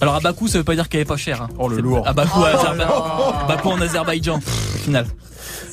[0.00, 1.42] Alors à Bakou, ça veut pas dire qu'elle est pas chère.
[1.42, 1.48] Hein.
[1.58, 2.06] Oh le lourd.
[2.06, 3.44] À Bakou, Oh à.
[3.48, 5.06] Bakou en Azerbaïdjan, au final.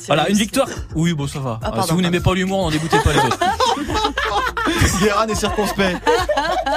[0.06, 0.68] Voilà, une victoire.
[0.94, 1.58] Oui, bon, ça va.
[1.62, 3.38] Ah, Euh, pardon, si vous n'aimez pas l'humour, n'en dégoûtez pas les autres.
[5.00, 5.96] Guérin est circonspect.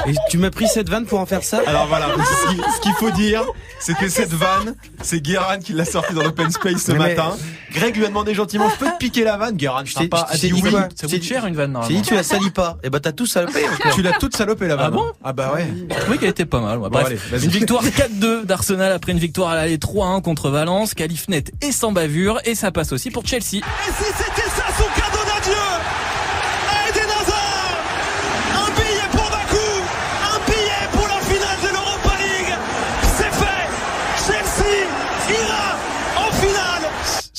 [0.06, 2.82] Et tu m'as pris cette vanne pour en faire ça Alors voilà, ce qui- ce
[2.82, 3.44] qu'il faut dire,
[3.80, 7.36] c'est que cette vanne, c'est Guérin qui l'a sortie dans l'open space ce Mais- matin.
[7.74, 10.26] Greg lui a demandé gentiment, je peux te piquer la vanne Guérin, Je t'ai a
[10.38, 10.72] t'ai dit oui.
[10.96, 12.02] Ça coûte cher une vanne J'ai normalement.
[12.02, 12.78] dit tu la salis pas.
[12.84, 13.66] Et bah t'as tout salopé.
[13.94, 14.86] Tu l'as toute salopée la vanne.
[14.88, 15.68] Ah bon Ah bah ouais.
[15.90, 16.78] Je trouvais qu'elle était pas mal.
[16.78, 16.90] ouais.
[16.90, 17.46] Bon, Bref, allez, vas-y.
[17.46, 21.72] une victoire 4-2 d'Arsenal après une victoire à l'aller 3-1 contre Valence, qualif net et
[21.72, 23.58] sans bavure, et ça passe aussi pour Chelsea.
[23.58, 24.97] Et si c'était ça son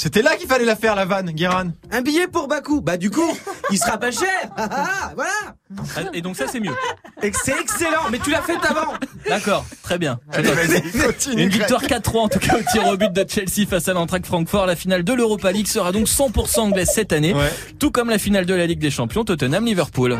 [0.01, 1.73] C'était là qu'il fallait la faire la vanne, Guérin.
[1.91, 2.81] Un billet pour Bakou.
[2.81, 3.37] Bah du coup,
[3.73, 4.29] il sera pas cher.
[4.57, 6.11] Ah, ah, ah, voilà.
[6.15, 6.73] Et donc ça c'est mieux.
[7.21, 8.09] Et C'est excellent.
[8.13, 8.95] Mais tu l'as fait avant.
[9.29, 10.21] D'accord, très bien.
[10.33, 10.57] Je Allez, note.
[10.57, 11.43] vas-y, continue.
[11.43, 14.25] Une victoire 4-3 en tout cas au tir au but de Chelsea face à l'Eintracht
[14.25, 14.67] Francfort.
[14.67, 17.53] La finale de l'Europa League sera donc 100% anglaise cette année, Ouais.
[17.81, 20.17] tout comme la finale de la Ligue des Champions Tottenham-Liverpool.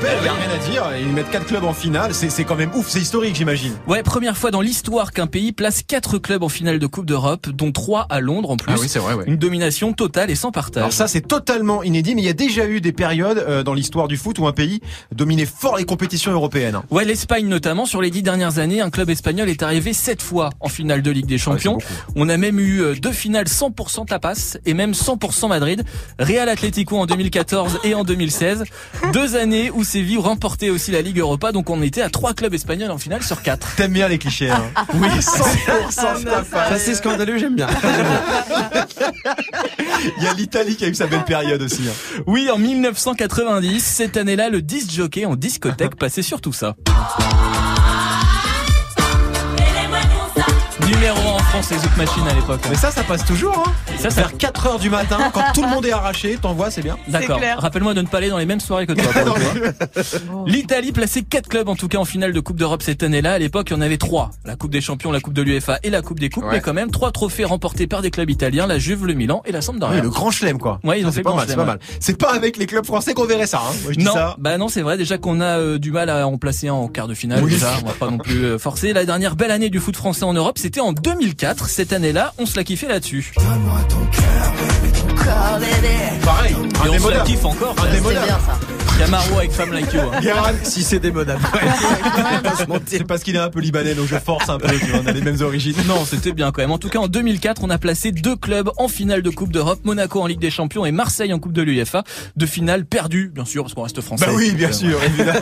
[0.00, 0.98] Respect, respect, y a rien à dire.
[1.00, 3.72] Ils mettent quatre clubs en finale, c'est quand même ouf, c'est historique j'imagine.
[3.86, 7.48] Ouais, première fois dans l'histoire qu'un pays place quatre clubs en finale de Coupe d'Europe,
[7.50, 8.72] dont trois à Londres en plus.
[8.74, 9.24] Ah oui, c'est vrai, ouais.
[9.26, 10.82] Une domination totale et sans partage.
[10.82, 13.74] Alors ça c'est totalement inédit, mais il y a déjà eu des périodes euh, dans
[13.74, 14.80] l'histoire du foot où un pays
[15.12, 16.74] dominait fort les compétitions européennes.
[16.74, 16.84] hein.
[16.90, 20.50] Ouais, l'Espagne notamment, sur les dix dernières années, un club espagnol est arrivé sept fois
[20.60, 21.78] en finale de Ligue des Champions.
[22.16, 25.84] On a même eu euh, deux finales 100% tapas et même 100% Madrid.
[26.18, 28.64] Real Atlético en 2014 et en 2016.
[29.12, 32.54] Deux années où Séville remportait aussi la Ligue Europa, donc on était à trois clubs
[32.54, 33.74] espagnols en finale sur quatre.
[33.74, 34.62] T'aimes bien les clichés, hein
[34.94, 36.44] Oui, 100% tapas.
[36.68, 37.38] Ça c'est scandaleux.
[37.38, 37.66] J'aime bien.
[40.16, 41.82] Il y a l'Italie qui a eu sa belle période aussi.
[41.88, 42.20] hein.
[42.28, 46.76] Oui, en 1990, cette année-là, le disc jockey en discothèque passait sur tout ça.
[50.90, 52.60] Numéro 1 en France, les Zouk Machines à l'époque.
[52.68, 53.56] Mais ça, ça passe toujours.
[53.64, 56.36] Hein Et ça, ça- Vers 4 heures du matin, quand tout le monde est arraché,
[56.40, 56.96] t'envoies, c'est bien.
[57.06, 57.38] D'accord.
[57.58, 59.12] Rappelle-moi de ne pas aller dans les mêmes soirées que toi.
[59.14, 59.92] hein.
[60.46, 63.34] L'Italie plaçait quatre clubs en tout cas en finale de Coupe d'Europe cette année-là.
[63.34, 64.30] À l'époque, il y en avait trois.
[64.44, 66.44] La Coupe des Champions, la Coupe de l'UEFA et la Coupe des Coupes.
[66.44, 66.54] Ouais.
[66.54, 69.52] Mais quand même, trois trophées remportés par des clubs italiens, la Juve, le Milan et
[69.52, 69.96] la Sampdoria.
[69.96, 70.80] Ouais, le grand chelem quoi.
[70.82, 71.78] Ouais, ils ont fait pas mal, c'est pas mal.
[72.00, 73.58] C'est pas avec les clubs français qu'on verrait ça.
[73.58, 73.72] Hein.
[73.84, 74.34] Moi, je dis non, ça.
[74.38, 74.96] bah non, c'est vrai.
[74.96, 77.44] Déjà qu'on a euh, du mal à en placer un en quart de finale.
[77.44, 77.52] Oui.
[77.52, 78.92] déjà, on va pas non plus euh, forcer.
[78.92, 81.68] La dernière belle année du foot français en Europe, c'était en 2004.
[81.68, 83.32] Cette année-là, on se l'a kiffé là-dessus.
[86.24, 87.74] Pareil, Et on se la kiffe encore.
[87.74, 88.79] Bien ça.
[89.00, 90.00] Camaro avec Femme Like You.
[90.00, 90.52] hein.
[90.62, 91.40] Si c'est démodable.
[92.86, 94.68] c'est parce qu'il est un peu libanais, donc je force un peu.
[94.68, 95.74] Tu vois, on a les mêmes origines.
[95.88, 96.70] Non, c'était bien quand même.
[96.70, 99.80] En tout cas, en 2004, on a placé deux clubs en finale de Coupe d'Europe,
[99.84, 102.04] Monaco en Ligue des Champions et Marseille en Coupe de l'UEFA.
[102.36, 104.26] De finale perdues, bien sûr, parce qu'on reste français.
[104.26, 105.40] Bah oui, bien Euh, sûr, évidemment.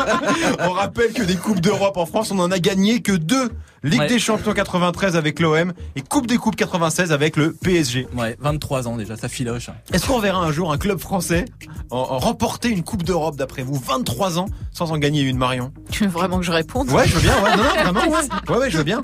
[0.60, 3.50] on rappelle que des coupes d'Europe en France, on en a gagné que deux.
[3.86, 4.06] Ligue Ouais.
[4.06, 8.06] des Champions 93 avec l'OM et Coupe des Coupes 96 avec le PSG.
[8.16, 9.68] Ouais, 23 ans déjà, ça filoche.
[9.92, 11.44] Est-ce qu'on verra un jour un club français
[11.90, 15.72] en, en remporter une Coupe d'Europe d'après vous 23 ans sans en gagner une Marion
[15.90, 18.22] Tu veux vraiment que je réponde Ouais, je veux bien, ouais, non, non, vraiment, ouais.
[18.48, 19.02] Ouais, ouais, je veux bien.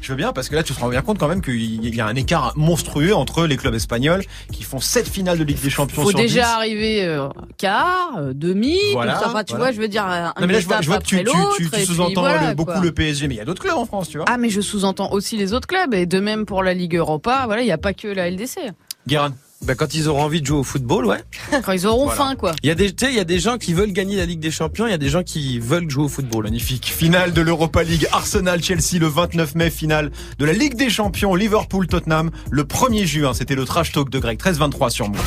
[0.00, 2.00] Je veux bien parce que là tu te rends bien compte quand même qu'il y
[2.00, 5.70] a un écart monstrueux entre les clubs espagnols qui font 7 finales de Ligue des
[5.70, 6.48] Champions Faut sur déjà 10.
[6.48, 9.28] arriver euh, quart, euh, demi, Voilà, tout ça.
[9.30, 9.64] Enfin, tu voilà.
[9.66, 12.20] vois, je veux dire, un Non mais là je vois, je vois que tu, sous-entends
[12.20, 12.80] voilà, beaucoup quoi.
[12.80, 14.26] le PSG mais il y a d'autres clubs en France tu vois.
[14.30, 17.42] Ah, mais je sous-entends aussi les autres clubs, et de même pour la Ligue Europa,
[17.46, 18.60] voilà, il n'y a pas que la LDC.
[19.08, 19.34] Guérin.
[19.64, 21.18] Bah quand ils auront envie de jouer au football, ouais.
[21.64, 22.16] Quand ils auront Voilà.
[22.16, 22.52] faim, quoi.
[22.62, 24.24] Il y a des, tu sais, il y a des gens qui veulent gagner la
[24.24, 26.44] Ligue des Champions, il y a des gens qui veulent jouer au football.
[26.44, 26.86] Magnifique.
[26.96, 29.70] Finale de l'Europa League Arsenal-Chelsea le 29 mai.
[29.70, 33.34] Finale de la Ligue des Champions Liverpool-Tottenham le 1er juin.
[33.34, 35.20] C'était le trash talk de Greg 13-23 sur Move.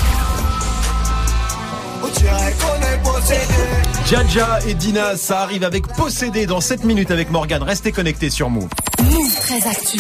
[4.10, 7.62] Jaja et Dina, ça arrive avec Possédé dans 7 minutes avec Morgan.
[7.64, 8.70] Restez connectés sur Move.
[9.04, 10.00] Move très actu.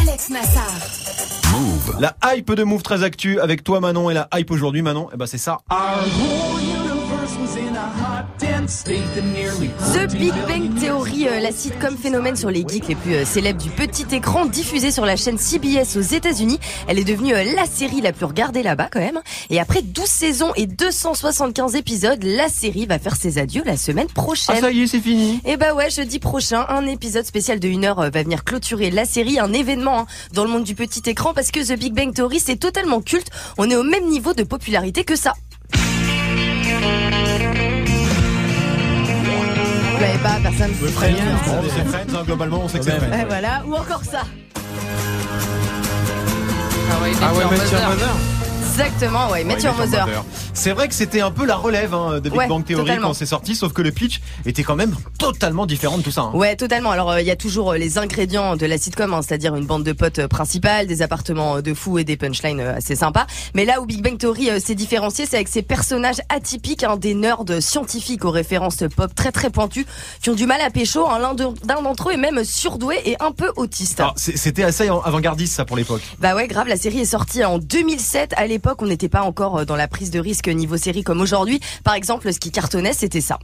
[0.00, 1.35] Alex Nassar.
[1.56, 1.96] Move.
[2.00, 5.16] La hype de Move très actu avec toi Manon et la hype aujourd'hui Manon, eh
[5.16, 5.58] ben c'est ça.
[8.66, 13.62] The Big Bang Theory, euh, la sitcom phénomène sur les geeks les plus euh, célèbres
[13.62, 16.58] du petit écran, diffusée sur la chaîne CBS aux États-Unis.
[16.88, 19.20] Elle est devenue euh, la série la plus regardée là-bas quand même.
[19.50, 24.08] Et après 12 saisons et 275 épisodes, la série va faire ses adieux la semaine
[24.08, 24.56] prochaine.
[24.58, 25.40] Ah ça y est, c'est fini.
[25.44, 29.04] Et bah ouais, jeudi prochain, un épisode spécial de 1 heure va venir clôturer la
[29.04, 32.12] série, un événement hein, dans le monde du petit écran parce que The Big Bang
[32.12, 33.30] Theory c'est totalement culte.
[33.58, 35.34] On est au même niveau de popularité que ça.
[39.96, 40.72] Vous l'avez pas, personne.
[40.82, 41.14] Le Friends,
[41.46, 43.24] bon, c'est Friends, hein, globalement on sait que c'est Friends.
[43.28, 44.24] Voilà, ou encore ça.
[46.92, 48.35] Ah ouais, Ah Mathieu bazar.
[48.78, 49.42] Exactement, ouais.
[49.42, 50.24] Matthew Ouais, Mother.
[50.52, 53.08] C'est vrai que c'était un peu la relève hein, de Big Ouais, Bang Theory totalement.
[53.08, 56.20] quand c'est sorti, sauf que le pitch était quand même totalement différent de tout ça.
[56.22, 56.30] hein.
[56.34, 56.90] Ouais, totalement.
[56.90, 59.64] Alors, euh, il y a toujours euh, les ingrédients de la sitcom, hein, c'est-à-dire une
[59.64, 63.26] bande de potes euh, principales, des appartements de fous et des punchlines assez sympas.
[63.54, 67.14] Mais là où Big Bang Theory euh, s'est différencié, c'est avec ses personnages atypiques, des
[67.14, 69.86] nerds scientifiques aux références pop très très pointues,
[70.20, 71.06] qui ont du mal à pécho.
[71.18, 74.02] L'un de- L'un d'entre eux est même surdoué et un peu autiste.
[74.16, 76.02] C'est- C'était assez avant-gardiste ça pour l'époque.
[76.18, 78.34] Bah ouais, grave, la série est sortie en 2007.
[78.36, 81.20] À l'époque, on n'était pas encore euh, dans la prise de risque niveau série comme
[81.20, 81.60] aujourd'hui.
[81.84, 83.38] Par exemple, ce qui cartonnait, c'était ça.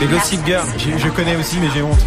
[0.00, 0.66] Les Gossip Girl.
[0.78, 1.98] Je, je connais aussi, mais j'ai honte.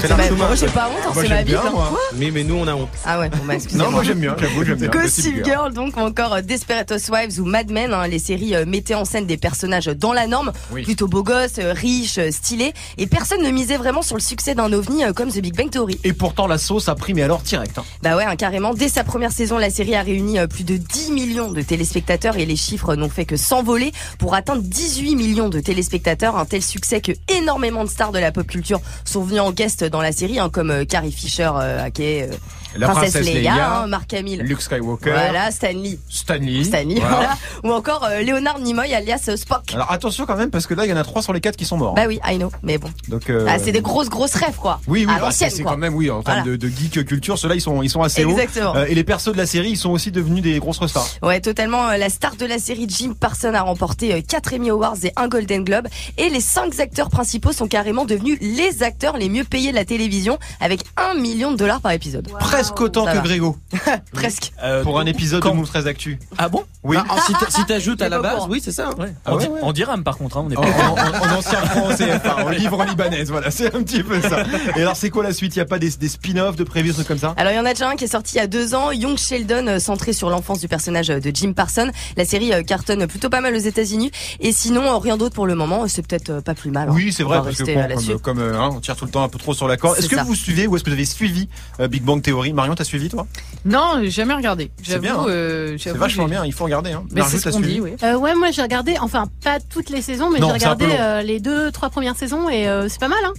[0.00, 1.60] C'est Bah, moi, j'ai pas honte, hein, c'est ma bien, Bible.
[1.66, 1.70] hein.
[1.72, 1.86] moi.
[1.90, 2.88] Quoi Mais, mais nous, on a honte.
[3.04, 3.86] Ah ouais, bon bah excusez-moi.
[3.86, 4.88] Non, moi j'aime bien, j'avoue, j'aime bien.
[4.88, 8.64] Gossip Girl, donc ou encore euh, Desperate Housewives ou Mad Men, hein, les séries euh,
[8.66, 10.82] mettaient en scène des personnages dans la norme, Oui.
[10.82, 14.72] plutôt beaux gosses, euh, riches, stylés, et personne ne misait vraiment sur le succès d'un
[14.72, 15.98] ovni euh, comme The Big Bang Theory.
[16.04, 17.78] Et pourtant la sauce a pris mais alors direct.
[17.78, 17.84] hein.
[18.02, 18.74] Bah ouais, hein, carrément.
[18.74, 22.36] Dès sa première saison, la série a réuni euh, plus de 10 millions de téléspectateurs
[22.36, 26.36] et les chiffres n'ont fait que s'envoler pour atteindre 18 millions de téléspectateurs.
[26.36, 29.84] Un tel succès que énormément de stars de la pop culture sont venus en guest
[29.88, 32.36] dans la série, hein, comme euh, Carrie Fisher, euh, qui est euh,
[32.76, 34.40] La princesse Leia, hein, Mark Hamill.
[34.42, 35.98] Luke Skywalker, Voilà, Stanley.
[36.08, 36.64] Stanley.
[36.64, 37.16] Stanley, Voilà.
[37.16, 37.36] voilà.
[37.64, 39.72] Ou encore euh, Leonard Nimoy alias euh, Spock.
[39.74, 41.56] Alors attention quand même parce que là il y en a trois sur les quatre
[41.56, 41.94] qui sont morts.
[41.94, 42.88] Bah oui, I know, mais bon.
[43.08, 44.80] Donc euh, Ah, c'est des grosses grosses rêves quoi.
[44.86, 47.60] Oui, oui, bah, c'est quand même oui en termes de, de geek culture, ceux-là ils
[47.60, 48.72] sont ils sont assez Exactement.
[48.72, 48.76] hauts.
[48.76, 51.06] Euh, et les persos de la série ils sont aussi devenus des grosses stars.
[51.22, 51.86] Ouais, totalement.
[51.96, 55.64] La star de la série Jim Parsons a remporté 4 Emmy Awards et un Golden
[55.64, 55.88] Globe.
[56.18, 59.84] Et les 5 acteurs principaux sont carrément devenus les acteurs les mieux payés de la
[59.84, 62.28] télévision avec 1 million de dollars par épisode.
[62.38, 63.16] Presque autant Ça que.
[63.38, 63.56] Quand
[64.12, 64.52] Presque.
[64.62, 66.18] Euh, Pour un épisode quand- de Move 13 Actu.
[66.38, 66.64] Ah bon?
[66.82, 66.96] Oui.
[66.96, 68.90] Bah, alors, si si t'ajoutes à la base, oui, c'est ça.
[68.98, 69.12] Ouais.
[69.24, 69.60] Ah en, ouais, di- ouais.
[69.62, 70.68] en dirham par contre, hein, on est En, pas.
[70.68, 74.44] en- en ancien franc CFA, en livre libanaise, voilà, c'est un petit peu ça.
[74.76, 75.54] Et alors c'est quoi la suite?
[75.56, 77.34] Il y a pas des, des spin-offs de prévus, des trucs comme ça?
[77.36, 78.90] Alors il y en a déjà un qui est sorti il y a deux ans,
[78.92, 81.90] Young Sheldon, euh, centré sur l'enfance du personnage euh, de Jim Parsons.
[82.16, 84.10] La série euh, cartonne plutôt pas mal aux États-Unis.
[84.40, 85.84] Et sinon, euh, rien d'autre pour le moment.
[85.84, 86.88] euh, C'est peut-être euh, pas plus mal.
[86.88, 86.92] hein.
[86.94, 89.10] Oui, c'est vrai, parce que bon, euh, comme, comme euh, hein, on tire tout le
[89.10, 89.98] temps un peu trop sur la corde.
[89.98, 90.22] Est-ce que ça.
[90.24, 91.48] vous suivez ou est-ce que vous avez suivi
[91.80, 92.45] euh, Big Bang Theory?
[92.52, 93.26] Marion, t'as suivi toi?
[93.64, 94.70] Non, j'ai jamais regardé.
[94.82, 95.26] C'est bien, hein.
[95.28, 96.92] euh, C'est vachement bien, il faut regarder.
[96.92, 97.04] Hein.
[97.12, 97.90] Mais Marjou, t'as suivi dit, oui.
[98.02, 101.40] Euh, ouais, moi j'ai regardé, enfin pas toutes les saisons, mais j'ai regardé euh, les
[101.40, 103.18] deux, trois premières saisons et euh, c'est pas mal.
[103.24, 103.32] Hein.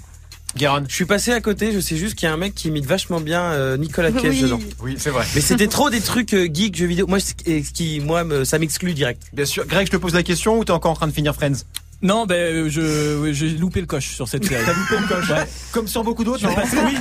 [0.56, 0.84] Guérin.
[0.88, 2.86] Je suis passé à côté, je sais juste qu'il y a un mec qui imite
[2.86, 4.42] vachement bien Nicolas Cage Oui.
[4.42, 4.60] dedans.
[4.82, 5.26] Oui, c'est vrai.
[5.36, 7.06] Mais c'était trop des trucs geeks, jeux vidéo.
[7.06, 9.22] Moi, ce qui- moi, ça m'exclut direct.
[9.34, 9.68] Bien sûr.
[9.68, 11.64] Greg, je te pose la question ou t'es encore en train de finir Friends?
[12.04, 14.64] Non, ben euh, je j'ai loupé le coche sur cette série.
[14.66, 15.30] T'as loupé le coche.
[15.32, 15.48] Ouais.
[15.72, 16.96] Comme sur beaucoup d'autres, oui,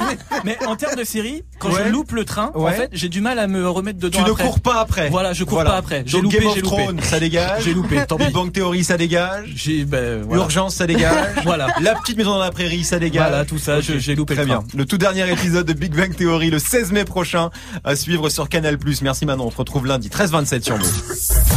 [0.44, 1.82] mais en termes de série, quand Ouais.
[1.86, 4.22] je loupe le train, en fait, j'ai du mal à me remettre dedans.
[4.24, 5.10] Tu ne cours pas après.
[5.10, 5.70] Voilà, je cours Voilà.
[5.72, 6.02] pas après.
[6.06, 6.82] J'ai loupé, Game j'ai of loupé.
[6.84, 7.62] Thrones, ça dégage.
[7.64, 8.32] J'ai loupé, tant Big pis.
[8.34, 9.52] Bang Theory, ça dégage.
[9.54, 10.42] J'ai ben voilà.
[10.44, 11.34] Urgence, ça dégage.
[11.44, 11.68] Voilà.
[11.80, 13.28] La petite maison dans la prairie, ça dégage.
[13.28, 14.62] Voilà, tout ça, j'ai loupé Très le bien.
[14.74, 17.50] Le tout dernier épisode de Big Bang Theory le 16 mai prochain
[17.84, 18.78] à suivre sur Canal+.
[19.02, 21.02] Merci Manon, on se retrouve lundi 13-27 sur Move.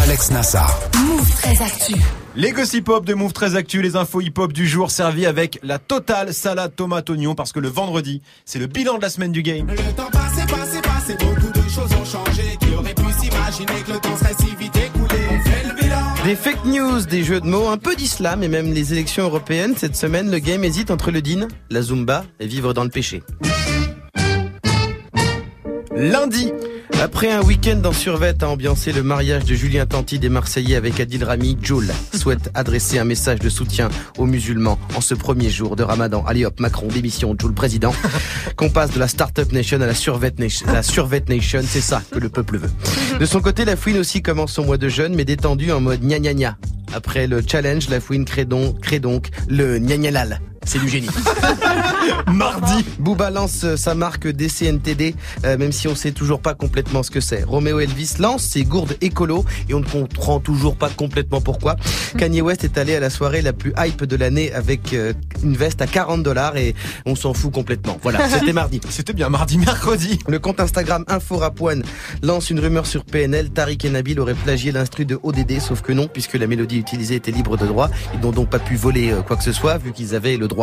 [0.03, 0.77] Alex Nassar.
[1.05, 1.95] Move très actu.
[2.39, 5.59] Les gossip hop de Move très actu, les infos hip hop du jour servis avec
[5.61, 9.33] la totale salade tomate oignon parce que le vendredi, c'est le bilan de la semaine
[9.33, 9.67] du game.
[9.67, 12.57] Le temps passé, passé, passé, beaucoup de choses ont changé.
[12.61, 15.97] Qui aurait pu s'imaginer que le temps serait si vite écoulé On fait le bilan.
[16.23, 19.73] Des fake news, des jeux de mots, un peu d'islam et même les élections européennes.
[19.75, 23.21] Cette semaine, le game hésite entre le din, la zumba et vivre dans le péché.
[25.93, 26.53] Lundi,
[27.01, 30.99] Après un week-end en survette à ambiancer le mariage de Julien Tanti des Marseillais avec
[30.99, 35.77] Adil Rami, Joule souhaite adresser un message de soutien aux musulmans en ce premier jour
[35.77, 36.25] de Ramadan.
[36.27, 37.93] Allez hop, Macron, démission, Joule président.
[38.57, 42.01] Qu'on passe de la Startup Nation à la Survette Nation, la Survette Nation, c'est ça
[42.11, 42.71] que le peuple veut.
[43.17, 46.01] De son côté, la fouine aussi commence son mois de jeûne, mais détendu en mode
[46.01, 46.57] gna gna gna.
[46.93, 50.41] Après le challenge, la fouine crée donc, crée donc le gna gna lal.
[50.69, 51.07] C'est du génie.
[52.31, 57.01] mardi, Booba lance euh, sa marque DCNTD, euh, même si on sait toujours pas complètement
[57.01, 57.43] ce que c'est.
[57.43, 61.75] Romeo Elvis lance ses gourdes écolo et on ne comprend toujours pas complètement pourquoi.
[62.19, 65.57] Kanye West est allé à la soirée la plus hype de l'année avec euh, une
[65.57, 66.75] veste à 40 dollars et
[67.07, 67.97] on s'en fout complètement.
[68.03, 68.79] Voilà, c'était mardi.
[68.91, 70.19] c'était bien mardi, mercredi.
[70.27, 71.81] Le compte Instagram Info Rapouane
[72.21, 73.49] lance une rumeur sur PNL.
[73.49, 77.15] Tariq et Nabil auraient plagié l'instru de ODD, sauf que non, puisque la mélodie utilisée
[77.15, 77.89] était libre de droit.
[78.13, 80.58] Ils n'ont donc pas pu voler quoi que ce soit, vu qu'ils avaient le droit.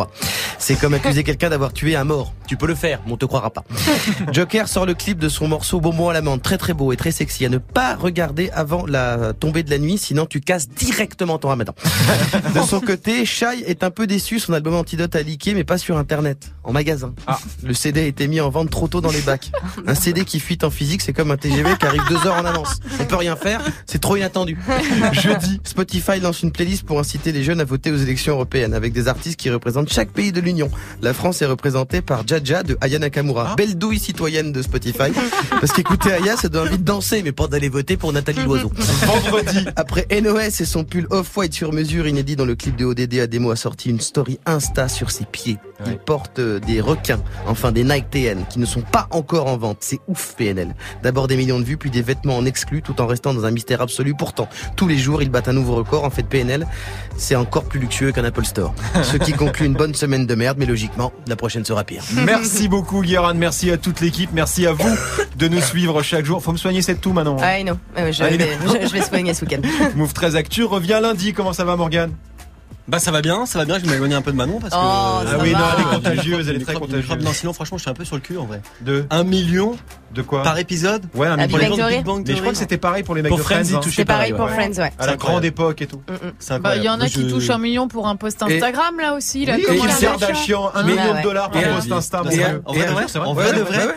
[0.59, 2.33] C'est comme accuser quelqu'un d'avoir tué un mort.
[2.47, 3.63] Tu peux le faire, mais on te croira pas.
[4.31, 7.11] Joker sort le clip de son morceau Bonbon à l'amande, très très beau et très
[7.11, 7.45] sexy.
[7.45, 11.49] À ne pas regarder avant la tombée de la nuit, sinon tu casses directement ton
[11.49, 11.73] ramadan.
[12.55, 14.39] De son côté, Shai est un peu déçu.
[14.39, 17.13] Son album Antidote a leaké, mais pas sur Internet, en magasin.
[17.63, 19.51] Le CD a été mis en vente trop tôt dans les bacs.
[19.87, 22.45] Un CD qui fuite en physique, c'est comme un TGV qui arrive deux heures en
[22.45, 22.79] avance.
[22.99, 24.57] On peut rien faire, c'est trop inattendu.
[25.13, 28.93] Jeudi, Spotify lance une playlist pour inciter les jeunes à voter aux élections européennes avec
[28.93, 30.69] des artistes qui représentent représente chaque pays de l'Union.
[31.01, 35.11] La France est représentée par Jaja de Aya Nakamura, belle douille citoyenne de Spotify.
[35.49, 38.71] Parce qu'écouter Aya, ça donne envie de danser, mais pas d'aller voter pour Nathalie Loiseau.
[39.05, 39.65] Vendredi.
[39.75, 43.51] Après NOS et son pull off-white sur mesure inédit dans le clip de ODD, Ademo
[43.51, 45.57] a sorti une story Insta sur ses pieds.
[45.85, 49.57] Il porte euh, des requins, enfin des Nike TN, qui ne sont pas encore en
[49.57, 49.77] vente.
[49.81, 50.75] C'est ouf PNL.
[51.03, 53.51] D'abord des millions de vues, puis des vêtements en exclus, tout en restant dans un
[53.51, 54.15] mystère absolu.
[54.17, 56.03] Pourtant, tous les jours, ils battent un nouveau record.
[56.03, 56.65] En fait, PNL,
[57.15, 58.73] c'est encore plus luxueux qu'un Apple Store.
[59.03, 62.03] Ce qui conclut une bonne semaine de merde, mais logiquement, la prochaine sera pire.
[62.25, 64.95] Merci beaucoup Guérin, merci à toute l'équipe, merci à vous
[65.37, 66.41] de nous suivre chaque jour.
[66.43, 67.37] Faut me soigner cette toux maintenant.
[67.41, 68.73] Ah non, Euh, je, Ah, vais, non.
[68.81, 69.61] je, je vais soigner ce week-end.
[69.95, 71.33] Move 13 Actu revient lundi.
[71.33, 72.11] Comment ça va Morgane?
[72.87, 74.73] Bah ça va bien, ça va bien, je vais m'éloigner un peu de Manon parce
[74.73, 74.79] que...
[74.79, 75.59] Oh, ça Ah oui, va.
[75.59, 77.09] non, elle est contagieuse, elle est très contagieuse.
[77.21, 78.61] Non, sinon franchement je suis un peu sur le cul en vrai.
[78.81, 79.75] De Un million
[80.15, 81.57] de quoi par épisode Ouais, un Ah, million.
[81.57, 83.39] Big Bang Big Theory Bang Mais je crois que c'était pareil pour les mecs Pour
[83.39, 83.81] de Friends, Friends.
[83.83, 83.91] ils hein.
[83.93, 84.69] C'est pareil pareil, pour ouais.
[84.71, 84.93] Friends, ouais.
[84.99, 86.01] À la grande époque et tout.
[86.07, 86.31] Mm, mm.
[86.39, 86.81] C'est Bah, incroyable.
[86.81, 89.45] il y en a qui touchent un million pour un post Instagram, là aussi.
[89.45, 91.17] Là, Oui, appelle ça Kardashian, un million ouais.
[91.19, 92.23] de dollars pour un post Insta.
[92.23, 92.45] mon Et Dieu.
[92.45, 93.87] un- en vrai de vrai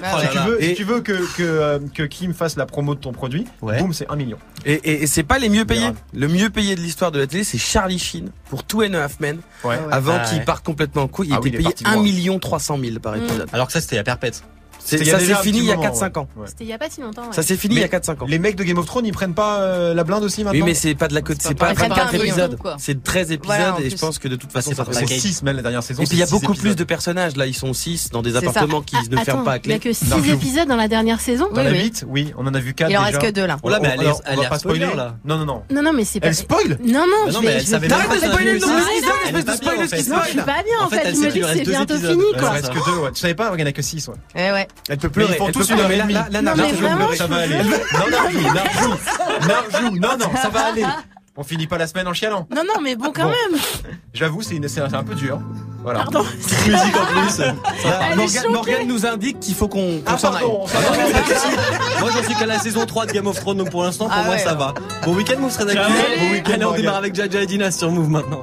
[0.58, 3.92] de Si tu veux, que, euh, que Kim fasse la promo de ton produit, boum,
[3.92, 4.36] c'est un million.
[4.66, 5.90] Et, c'est pas les mieux payés.
[6.12, 9.04] Le mieux payé de l'histoire de la télé, c'est Charlie Sheen pour Two and a
[9.04, 9.38] Half Men.
[9.64, 9.78] Ouais.
[9.90, 12.02] Avant Ah qu'il parte complètement en couille, il Ah oui, était payé parti 1 loin.
[12.02, 13.46] million 300 000 par épisode.
[13.52, 14.42] Alors que ça c'était à perpète.
[14.84, 16.28] C'est- il Ça s'est fini il y a moment, 4-5 ans.
[16.36, 16.46] ouais.
[16.46, 17.22] C'était il y a pas si longtemps.
[17.22, 17.32] ouais.
[17.32, 18.26] Ça s'est fini il y a Mais 4-5 ans.
[18.28, 20.62] Les mecs de Game of Thrones, ils prennent pas euh, la blinde aussi maintenant Oui,
[20.70, 21.68] mais c'est pas de la côte, c'est pas.
[21.70, 22.58] C'est pas 24 un million, épisodes.
[22.78, 24.92] C'est 13 épisodes Voilà, en et je pense que de toute façon c'est ça pas
[24.92, 25.18] package.
[25.18, 26.02] 6 même la dernière saison.
[26.02, 27.36] Et puis il y a beaucoup plus de personnages.
[27.36, 29.70] Là, ils sont 6 dans des appartements qui ne Ah, ferment attends, pas à Il
[29.70, 29.90] y a clé.
[29.90, 31.48] que 6 Non, je- épisodes dans la dernière saison.
[31.52, 31.82] Dans Oui, la oui.
[31.84, 33.56] 8, oui, on en a vu 4 Il en reste que deux là.
[33.62, 35.16] Oh là, mais elle va pas spoiler, spoiler là.
[35.24, 35.62] Non, non, non.
[35.70, 36.28] Non, non, mais c'est pas.
[36.28, 37.46] Elle spoil Non, non, Mais je non, vais.
[37.46, 38.72] mais elle je savait pas Arrête de ça spoiler le eu nom ça.
[38.72, 40.02] de l'épisode, Elle est espèce de pas en qui fait.
[40.02, 40.20] spoil.
[40.24, 42.36] Je suis pas bien en, En fait, Je me qu'il dis c'est bientôt fini Il
[42.36, 42.50] en quoi.
[42.50, 43.12] reste que 2, ouais.
[43.12, 44.14] Tu savais pas, il y a que 6, ouais.
[44.34, 44.68] Ouais, ouais.
[44.88, 45.94] Elle peut pleurer, Mais ils font elle tous peut une heure pleurer.
[46.10, 46.32] et Là, demie.
[46.32, 47.14] là, là, Non, Narjou.
[47.16, 47.56] Ça va aller.
[47.58, 48.96] Non, Narjou, Narjou,
[49.46, 50.84] Narjou, non, non, ça va aller.
[51.36, 52.46] On finit pas la semaine en chialant.
[52.54, 53.28] Non, non, mais bon, quand Bon.
[53.30, 53.60] même.
[54.12, 55.40] J'avoue, c'est une- c'est un c'est un peu dur.
[55.82, 56.00] Voilà.
[56.00, 56.22] Pardon.
[56.66, 57.42] Musique en plus.
[57.86, 58.52] Ah, Morgane.
[58.52, 60.44] Morgane nous indique qu'il faut qu'on qu'on Ah, s'en aille.
[62.00, 64.14] Moi j'en suis qu'à la saison 3 de Game of Thrones donc pour l'instant pour
[64.18, 64.40] Ah moi ouais.
[64.40, 64.74] ça va.
[65.04, 65.80] Bon week-end vous serez d'actu.
[65.80, 65.90] Ciao.
[66.20, 68.42] Bon week-end, Allez on démarre avec Jaja et Dina sur Move maintenant.